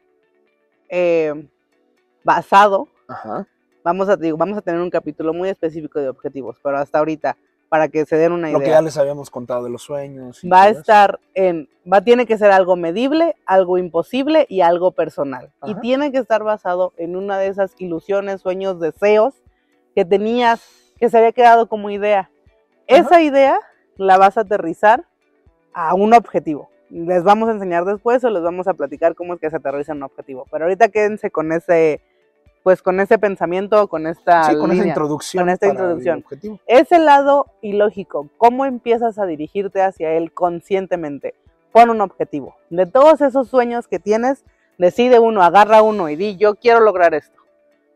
[0.89, 1.47] eh,
[2.23, 3.47] basado, Ajá.
[3.83, 7.37] vamos a, digo, vamos a tener un capítulo muy específico de objetivos, pero hasta ahorita,
[7.69, 10.43] para que se den una Lo que idea, ya les habíamos contado de los sueños.
[10.43, 14.91] y va a estar en, va, tiene que ser algo medible, algo imposible y algo
[14.91, 15.51] personal.
[15.65, 19.33] Y tiene que estar basado en una de esas ilusiones, sueños, deseos
[19.95, 20.61] que tenías,
[20.99, 22.29] que se había quedado como idea.
[22.87, 23.59] Esa idea
[23.97, 25.05] la vas a aterrizar
[25.73, 26.69] a un objetivo.
[26.89, 29.91] Les vamos a enseñar después o les vamos a platicar cómo es que se aterriza
[29.91, 30.45] en un objetivo.
[30.51, 32.01] Pero ahorita quédense con ese,
[32.65, 35.43] pues con ese pensamiento, con esta Sí, con esa introducción.
[35.43, 36.25] con esta el introducción.
[36.65, 41.35] Ese lado ilógico, ¿cómo empiezas a dirigirte hacia él conscientemente?
[41.71, 42.55] Pon un objetivo.
[42.71, 44.43] De todos esos sueños que tienes,
[44.79, 47.39] decide uno, agarra uno y di, yo quiero lograr esto.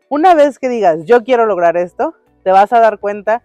[0.08, 3.42] Una vez que digas, yo quiero lograr esto, te vas a dar cuenta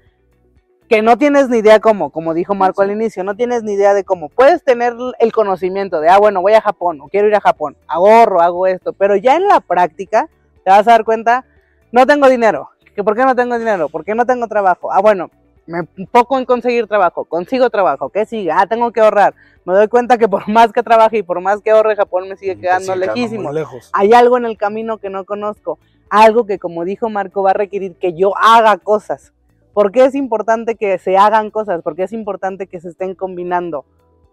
[0.88, 3.96] que no tienes ni idea cómo, como dijo Marco al inicio, no tienes ni idea
[3.96, 4.30] de cómo.
[4.30, 7.76] Puedes tener el conocimiento de, ah, bueno, voy a Japón o quiero ir a Japón,
[7.88, 10.30] ahorro, hago esto, pero ya en la práctica
[10.66, 11.46] te vas a dar cuenta,
[11.92, 12.70] no tengo dinero.
[12.96, 13.88] ¿Que ¿Por qué no tengo dinero?
[13.88, 14.92] ¿Por qué no tengo trabajo?
[14.92, 15.30] Ah, bueno,
[15.68, 18.52] me enfoco en conseguir trabajo, consigo trabajo, ¿qué sigue?
[18.52, 19.36] Ah, tengo que ahorrar.
[19.64, 22.36] Me doy cuenta que por más que trabaje y por más que ahorre, Japón me
[22.36, 23.52] sigue quedando sigue quedando muy lejísimo.
[23.52, 23.92] lejos.
[23.94, 25.78] Hay algo en el camino que no conozco,
[26.10, 29.34] algo que como dijo Marco va a requerir que yo haga cosas.
[29.74, 31.82] ¿Por qué es importante que se hagan cosas?
[31.84, 33.86] Porque es importante que se estén combinando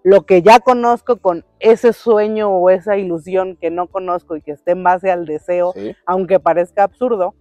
[0.05, 4.53] lo que ya conozco con ese sueño o esa ilusión que no conozco y que
[4.53, 5.95] esté en base al deseo Sí.
[6.07, 7.35] aunque parezca absurdo,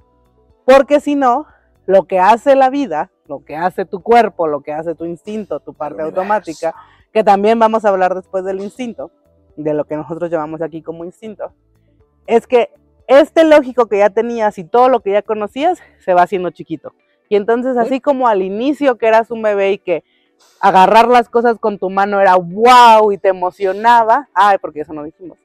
[0.65, 1.47] porque si no,
[1.88, 5.60] lo que hace la vida, lo que hace tu cuerpo, lo que hace tu instinto,
[5.60, 6.76] tu parte automática,
[7.12, 9.12] que también vamos a hablar después del instinto,
[9.56, 11.52] de lo que nosotros llamamos aquí como instinto,
[12.28, 12.69] es que
[13.08, 16.93] este lógico que ya tenías y todo lo que ya conocías se va haciendo chiquito.
[17.28, 20.04] Y entonces, así como al inicio que eras un bebé y que
[20.60, 25.04] agarrar las cosas con tu mano era wow y te emocionaba, ay, porque eso no
[25.04, 25.38] dijimos,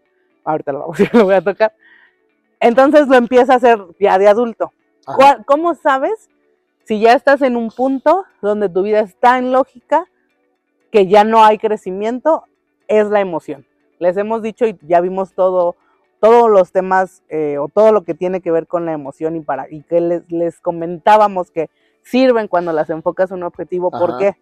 [0.44, 1.72] ahorita lo, vamos- lo voy a tocar,
[2.60, 4.72] entonces lo empieza a hacer ya de adulto.
[5.06, 5.16] Ajá.
[5.16, 6.28] ¿Cuál- ¿Cómo sabes
[6.84, 10.06] si ya estás en un punto donde tu vida está en lógica,
[10.90, 12.44] que ya no hay crecimiento?
[12.88, 13.66] Es la emoción.
[13.98, 15.74] Les hemos dicho y ya vimos todo,
[16.20, 19.40] todos los temas eh, o todo lo que tiene que ver con la emoción y
[19.40, 21.68] para y que les, les comentábamos que
[22.02, 23.90] sirven cuando las enfocas en un objetivo.
[23.90, 24.36] ¿Por qué?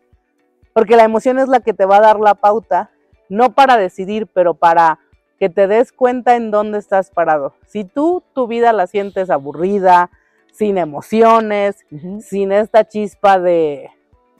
[0.74, 2.90] Porque la emoción es la que te va a dar la pauta,
[3.30, 4.98] no para decidir, pero para
[5.38, 7.54] que te des cuenta en dónde estás parado.
[7.66, 10.10] Si tú tu vida la sientes aburrida,
[10.52, 11.84] sin emociones,
[12.20, 13.90] sin esta chispa de,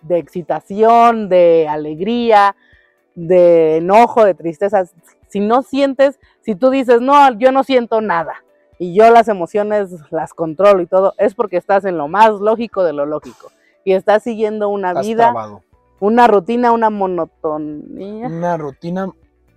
[0.03, 2.55] de excitación, de alegría,
[3.15, 4.85] de enojo, de tristeza,
[5.29, 8.45] si no sientes, si tú dices, no, yo no siento nada
[8.79, 12.85] y yo las emociones las controlo y todo, es porque estás en lo más lógico
[12.85, 13.51] de lo lógico
[13.85, 15.63] y estás siguiendo una Estás vida, trabado.
[16.01, 19.09] Una rutina, una monotonía, Una rutina,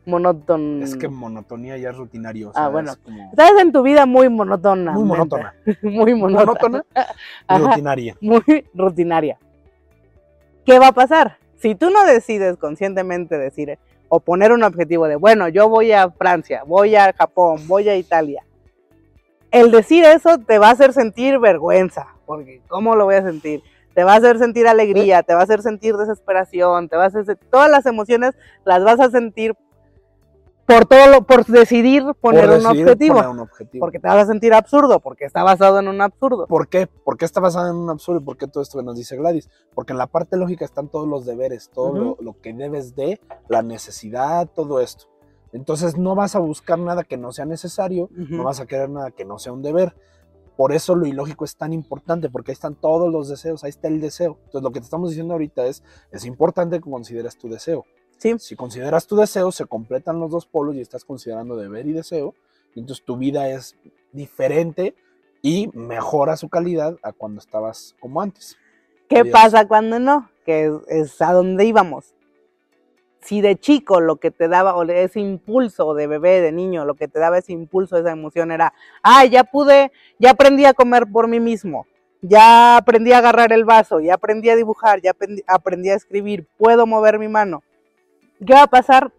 [0.06, 0.82] monoton...
[0.84, 2.50] es que monotonía ya es rutinario.
[2.50, 2.92] o sea, Ah, bueno.
[2.92, 4.92] es como Estás en tu vida muy monótona.
[4.94, 5.54] muy monótona.
[5.82, 6.46] muy monótona.
[6.46, 6.86] Monótona
[7.70, 8.16] rutinaria.
[8.22, 9.38] muy rutinaria.
[10.66, 11.38] ¿Qué va a pasar?
[11.58, 13.78] Si tú no decides conscientemente decir
[14.10, 17.96] o poner un objetivo de, bueno, yo voy a Francia, voy a Japón, voy a
[17.98, 18.44] Italia,
[19.52, 23.62] el decir eso te va a hacer sentir vergüenza, porque ¿cómo lo voy a sentir?
[23.98, 27.22] Te va a hacer sentir alegría, te va a hacer sentir desesperación, te vas a
[27.22, 29.56] hacer, todas las emociones las vas a sentir
[30.68, 33.24] por todo lo, por decidir poner, un, objetivo,
[33.80, 36.46] Porque te vas a sentir absurdo, porque está basado en un absurdo.
[36.46, 36.86] ¿Por qué?
[36.86, 38.20] ¿Por qué está basado en un absurdo?
[38.20, 39.50] ¿Y por qué todo esto que nos dice Gladys?
[39.74, 43.64] Porque en la parte lógica están todos los deberes, todo lo, que debes de, la
[43.64, 45.06] necesidad, todo esto.
[45.54, 49.10] Entonces no vas a buscar nada que no sea necesario, no vas a querer nada
[49.10, 49.96] que no sea un deber.
[50.58, 53.88] Por eso lo ilógico es tan importante, porque ahí están todos los deseos, ahí está
[53.88, 54.38] el deseo.
[54.46, 57.86] Entonces lo que te estamos diciendo ahorita es, es importante que consideres tu deseo.
[58.40, 62.34] Si consideras tu deseo, se completan los dos polos y estás considerando deber y deseo,
[62.76, 63.76] entonces tu vida es
[64.12, 64.96] diferente
[65.42, 68.58] y mejora su calidad a cuando estabas como antes.
[69.08, 70.30] ¿Qué pasa cuando no?
[70.46, 72.16] Que es, a donde íbamos.
[73.22, 76.96] Si de chico lo que te daba, o ese impulso de bebé, de niño, lo
[76.96, 81.08] que te daba ese impulso, esa emoción era, ah, ya pude, ya aprendí a comer
[81.12, 81.88] por mí mismo,
[82.22, 85.14] ya aprendí a agarrar el vaso, ya aprendí a dibujar, ya
[85.48, 87.64] aprendí a escribir, puedo mover mi mano
[88.46, 89.12] ¿Qué va a pasar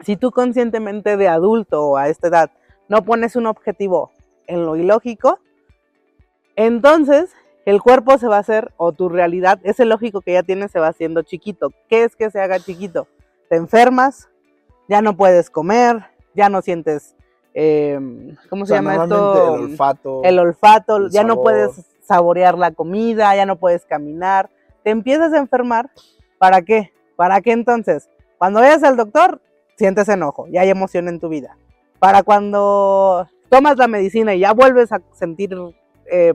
[0.00, 2.50] si tú conscientemente de adulto o a esta edad
[2.88, 4.10] no pones un objetivo
[4.46, 5.38] en lo ilógico?
[6.56, 7.32] Entonces
[7.64, 10.80] el cuerpo se va a hacer, o tu realidad, ese lógico que ya tienes se
[10.80, 11.72] va haciendo chiquito.
[11.88, 13.06] ¿Qué es que se haga chiquito?
[13.50, 14.28] Te enfermas,
[14.88, 17.16] ya no puedes comer, ya no sientes,
[17.52, 19.56] em, ¿cómo se llama esto?
[19.56, 20.20] El olfato.
[20.22, 24.50] El olfato, ya no puedes saborear la comida, ya no puedes caminar.
[24.84, 25.90] Te empiezas a enfermar.
[26.38, 26.92] ¿Para qué?
[27.16, 28.08] ¿Para qué entonces?
[28.38, 29.40] Cuando vayas al doctor,
[29.76, 31.56] sientes enojo, ya hay emoción en tu vida.
[31.98, 35.56] Para cuando tomas la medicina y ya vuelves a sentir
[36.06, 36.34] eh,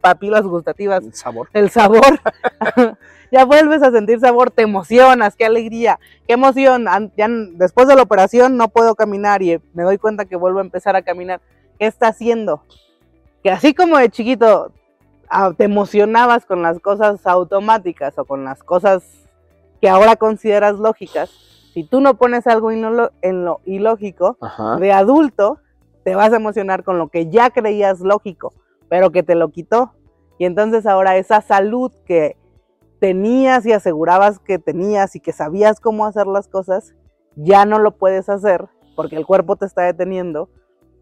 [0.00, 1.04] papilas gustativas.
[1.04, 1.48] El sabor.
[1.52, 2.20] El sabor.
[3.30, 6.86] ya vuelves a sentir sabor, te emocionas, qué alegría, qué emoción.
[7.16, 10.62] Ya después de la operación no puedo caminar y me doy cuenta que vuelvo a
[10.62, 11.40] empezar a caminar.
[11.78, 12.62] ¿Qué está haciendo?
[13.42, 14.72] Que así como de chiquito
[15.28, 19.04] ah, te emocionabas con las cosas automáticas o con las cosas
[19.80, 21.30] que ahora consideras lógicas,
[21.74, 24.38] si tú no pones algo en lo ilógico,
[24.80, 25.58] de adulto,
[26.04, 28.54] te vas a emocionar con lo que ya creías lógico,
[28.88, 29.92] pero que te lo quitó.
[30.38, 32.36] Y entonces ahora esa salud que
[33.00, 36.94] tenías y asegurabas que tenías y que sabías cómo hacer las cosas,
[37.34, 40.48] ya no lo puedes hacer porque el cuerpo te está deteniendo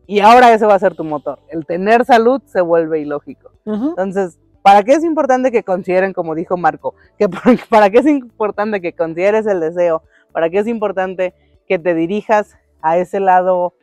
[0.06, 1.38] y ahora ese va a ser tu motor.
[1.48, 3.52] El tener salud se vuelve ilógico.
[3.64, 7.28] Entonces, ¿Para qué es importante que consideren, como dijo Marco, que
[7.68, 10.02] para qué es importante que consideres el deseo?
[10.32, 11.34] ¿Para qué es importante
[11.68, 13.74] que te dirijas a ese lado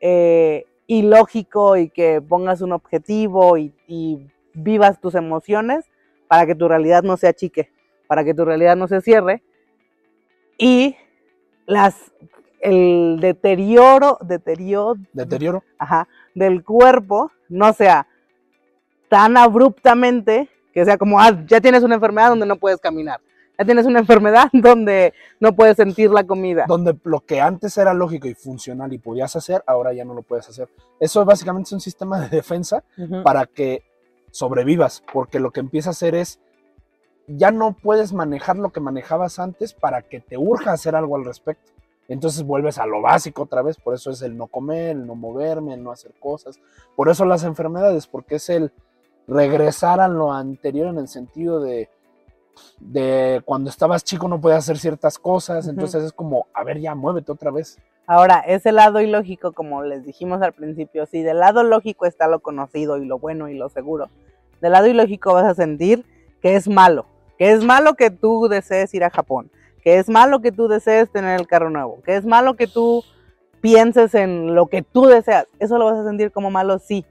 [0.00, 3.72] eh, ilógico y que pongas un objetivo y,
[4.60, 5.84] vivas tus emociones
[6.26, 7.70] para que tu realidad no se achique,
[8.08, 9.44] para que tu realidad no se cierre
[10.58, 10.96] y
[11.66, 12.12] las
[12.60, 18.08] el deterioro, deterioro, deterioro, ajá, del cuerpo no sea
[19.08, 23.20] tan abruptamente que sea como, ah, ya tienes una enfermedad donde no puedes caminar.
[23.58, 26.64] Ya tienes una enfermedad donde no puedes sentir la comida.
[26.68, 30.22] Donde lo que antes era lógico y funcional y podías hacer, ahora ya no lo
[30.22, 30.68] puedes hacer.
[31.00, 32.84] Eso básicamente es un sistema de defensa
[33.24, 33.82] para que
[34.30, 36.38] sobrevivas, porque lo que empieza a hacer es,
[37.26, 41.24] ya no puedes manejar lo que manejabas antes para que te urja hacer algo al
[41.24, 41.72] respecto.
[42.06, 45.14] Entonces vuelves a lo básico otra vez, por eso es el no comer, el no
[45.14, 46.58] moverme, el no hacer cosas.
[46.96, 48.72] Por eso las enfermedades, porque es el,
[49.28, 51.90] regresar a lo anterior en el sentido de,
[52.80, 56.94] de cuando estabas chico no podías hacer ciertas cosas, entonces es como, a ver, ya
[56.94, 57.78] muévete otra vez.
[58.06, 62.40] Ahora, ese lado ilógico, como les dijimos al principio, si del lado lógico está lo
[62.40, 64.08] conocido y lo bueno y lo seguro,
[64.60, 66.06] del lado ilógico vas a sentir
[66.40, 67.06] que es malo,
[67.38, 69.50] que es malo que tú desees ir a Japón,
[69.82, 73.04] que es malo que tú desees tener el carro nuevo, que es malo que tú
[73.60, 77.04] pienses en lo que tú deseas, eso lo vas a sentir como malo, sí,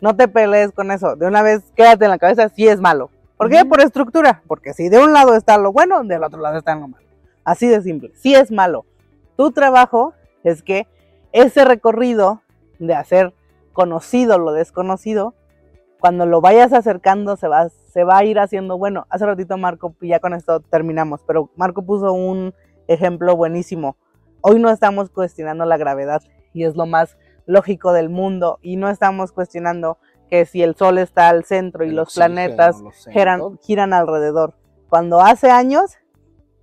[0.00, 1.16] no te pelees con eso.
[1.16, 3.10] De una vez quédate en la cabeza si es malo.
[3.36, 3.64] ¿Por qué?
[3.64, 4.42] Por estructura.
[4.46, 7.06] Porque si de un lado está lo bueno, del otro lado está lo malo.
[7.44, 8.12] Así de simple.
[8.14, 8.86] Si es malo.
[9.36, 10.86] Tu trabajo es que
[11.32, 12.42] ese recorrido
[12.78, 13.34] de hacer
[13.72, 15.34] conocido lo desconocido,
[16.00, 19.06] cuando lo vayas acercando se va, se va a ir haciendo bueno.
[19.10, 22.54] Hace ratito Marco, y ya con esto terminamos, pero Marco puso un
[22.86, 23.96] ejemplo buenísimo.
[24.40, 26.22] Hoy no estamos cuestionando la gravedad
[26.52, 27.16] y es lo más
[27.46, 29.98] lógico del mundo y no estamos cuestionando
[30.30, 34.54] que si el Sol está al centro y los planetas giran, giran alrededor.
[34.88, 35.96] Cuando hace años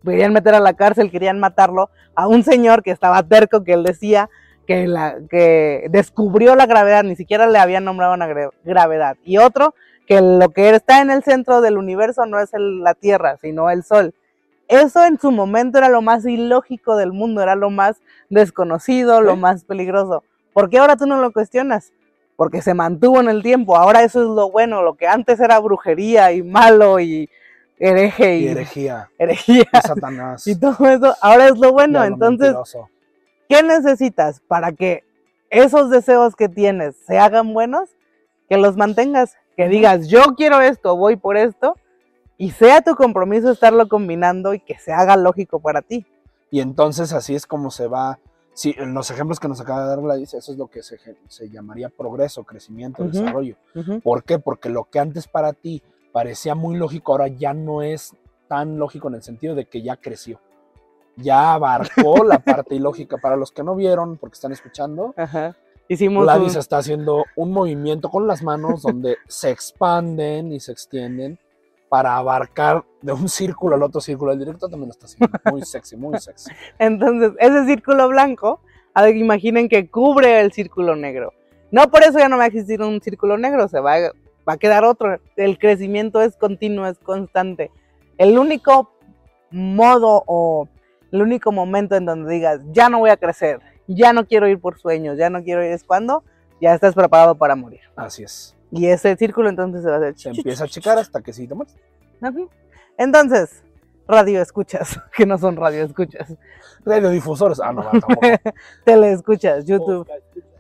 [0.04, 3.84] querían meter a la cárcel, querían matarlo a un señor que estaba terco, que él
[3.84, 4.30] decía
[4.66, 8.28] que, la, que descubrió la gravedad, ni siquiera le habían nombrado una
[8.64, 9.18] gravedad.
[9.24, 9.76] Y otro,
[10.08, 13.84] que lo que está en el centro del universo no es la Tierra, sino el
[13.84, 14.14] Sol.
[14.68, 17.98] Eso en su momento era lo más ilógico del mundo, era lo más
[18.30, 20.24] desconocido, lo más peligroso.
[20.54, 21.92] ¿Por qué ahora tú no lo cuestionas?
[22.42, 23.78] Porque se mantuvo en el tiempo.
[23.78, 27.30] Ahora eso es lo bueno, lo que antes era brujería y malo y
[27.78, 29.12] hereje y, Y herejía.
[29.20, 30.48] herejía Y Satanás.
[30.48, 32.04] y todo eso, ahora es lo bueno.
[32.04, 32.90] Entonces, mentiroso.
[33.48, 35.04] ¿qué necesitas para que
[35.52, 37.92] esos deseos que tienes se hagan buenos?
[38.50, 41.76] Que los mantengas, que digas, yo quiero esto, voy por esto,
[42.40, 46.08] y sea tu compromiso estarlo combinando y que se haga lógico para ti.
[46.50, 48.18] Y entonces así es como se va.
[48.54, 50.98] Sí, en los ejemplos que nos acaba de dar Gladys, eso es lo que se,
[51.28, 53.56] se llamaría progreso, crecimiento, desarrollo.
[54.04, 54.40] ¿Por qué?
[54.40, 55.82] Porque lo que antes para ti
[56.12, 58.14] parecía muy lógico, ahora ya no es
[58.50, 60.42] tan lógico en el sentido de que ya creció.
[61.16, 63.18] Ya abarcó la parte ilógica.
[63.18, 65.56] Para los que no vieron, porque están escuchando, Ajá.
[65.88, 70.72] Hicimos Gladys un- está haciendo un movimiento con las manos donde se expanden y se
[70.72, 71.38] extienden
[71.92, 74.32] para abarcar de un círculo al otro círculo.
[74.32, 75.38] El directo también está haciendo.
[75.52, 76.50] Muy sexy, muy sexy.
[76.80, 78.62] Entonces, ese círculo blanco,
[79.14, 81.34] imaginen que cubre el círculo negro.
[81.70, 83.98] No por eso ya no va a existir un círculo negro, se va,
[84.48, 85.20] va a quedar otro.
[85.36, 87.72] El crecimiento es continuo, es constante.
[88.18, 88.94] El único
[89.52, 90.70] modo o
[91.12, 94.62] el único momento en donde digas, ya no voy a crecer, ya no quiero ir
[94.62, 96.24] por sueños, ya no quiero ir, es cuando
[96.62, 97.82] ya estás preparado para morir.
[97.96, 98.56] Así es.
[98.72, 101.48] Y ese círculo entonces se va a hacer Se empieza a achicar hasta que sí
[101.48, 101.76] te mueres.
[102.98, 103.64] Entonces,
[104.08, 106.36] radio escuchas, que no son radio escuchas,
[106.86, 107.60] Radiodifusores.
[107.60, 108.22] Ah, no, tampoco.
[108.86, 110.08] tele escuchas, YouTube,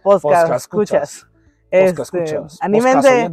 [0.04, 1.22] podcast, Podcast escuchas.
[1.22, 1.32] Podcast
[1.72, 2.58] Este, escuchas.
[2.62, 3.32] Anímense,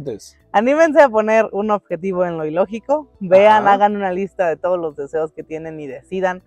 [0.51, 3.73] anímense a poner un objetivo en lo ilógico, vean, Ajá.
[3.73, 6.43] hagan una lista de todos los deseos que tienen y decidan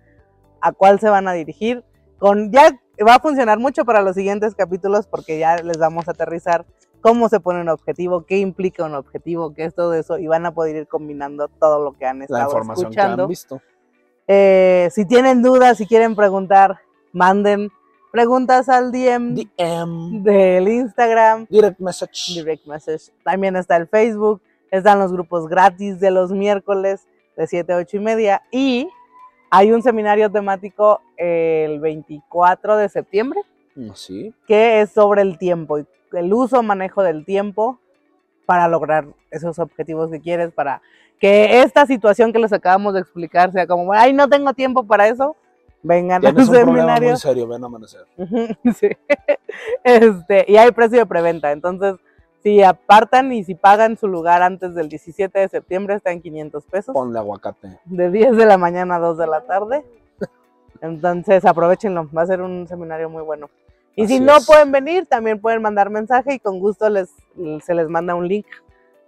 [0.61, 1.83] a cuál se van a dirigir.
[2.17, 2.71] Con, ya
[3.01, 6.65] va a funcionar mucho para los siguientes capítulos porque ya les vamos a aterrizar
[7.01, 10.45] cómo se pone un objetivo, qué implica un objetivo, qué es todo eso, y van
[10.45, 13.23] a poder ir combinando todo lo que han La estado información que escuchando.
[13.23, 13.61] han visto.
[14.27, 16.79] Eh, si tienen dudas, si quieren preguntar,
[17.11, 17.69] manden
[18.11, 20.23] preguntas al DM DM.
[20.23, 22.33] del Instagram, Direct message.
[22.35, 23.11] direct message.
[23.25, 24.41] También está el Facebook,
[24.71, 28.41] están los grupos gratis de los miércoles de 7 a 8 y media.
[28.51, 28.89] Y
[29.55, 33.41] hay un seminario temático el 24 de septiembre
[33.75, 34.33] Mm, Sí.
[34.47, 37.79] que es sobre el tiempo y el uso manejo del tiempo
[38.45, 40.79] para lograr esos objetivos que quieres, para
[41.19, 45.07] que esta situación que les acabamos de explicar sea como, ay, no tengo tiempo para
[45.07, 45.35] eso,
[45.81, 47.09] vengan Tienes un seminario.
[47.11, 48.05] muy serio, ven a amanecer.
[48.75, 48.89] Sí.
[49.83, 51.95] Este, y hay precio de preventa, entonces
[52.43, 56.65] si apartan y si pagan su lugar antes del 17 de septiembre está en 500
[56.65, 57.79] pesos, Ponle aguacate.
[57.85, 59.85] de 10 de la mañana a 2 de la tarde.
[60.81, 63.49] Entonces aprovechenlo, va a ser un seminario muy bueno.
[63.95, 64.45] Y si no es.
[64.45, 67.09] pueden venir, también pueden mandar mensaje y con gusto les
[67.63, 68.45] se les manda un link.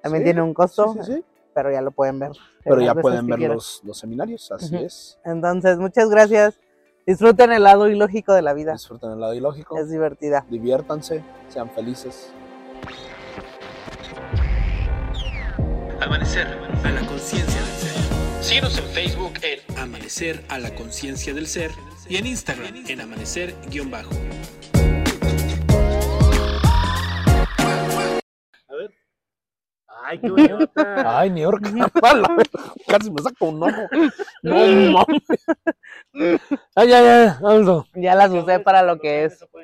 [0.02, 1.24] También Sí, tiene un costo, Sí, sí,
[1.54, 2.32] pero ya lo pueden ver.
[2.64, 5.20] Pero ya pueden ver los, los seminarios, así es.
[5.26, 6.60] Entonces, muchas gracias.
[7.08, 8.74] Disfruten el lado ilógico de la vida.
[8.74, 10.46] Disfruten el lado ilógico, Es divertida.
[10.50, 12.32] diviértanse, sean felices.
[16.16, 16.48] Amanecer
[16.86, 18.42] a la conciencia del ser.
[18.42, 21.72] Síguenos en Facebook en Amanecer a la conciencia del ser
[22.08, 24.12] y en Instagram en amanecer-bajo.
[30.06, 30.70] Ay, qué bonita.
[31.20, 31.64] Ay, New York.
[32.88, 33.82] Casi me saco un ojo.
[34.42, 35.24] No mames.
[36.76, 37.88] Ay, ay, ay, Aldo.
[37.94, 39.46] Ya las usé para lo que es.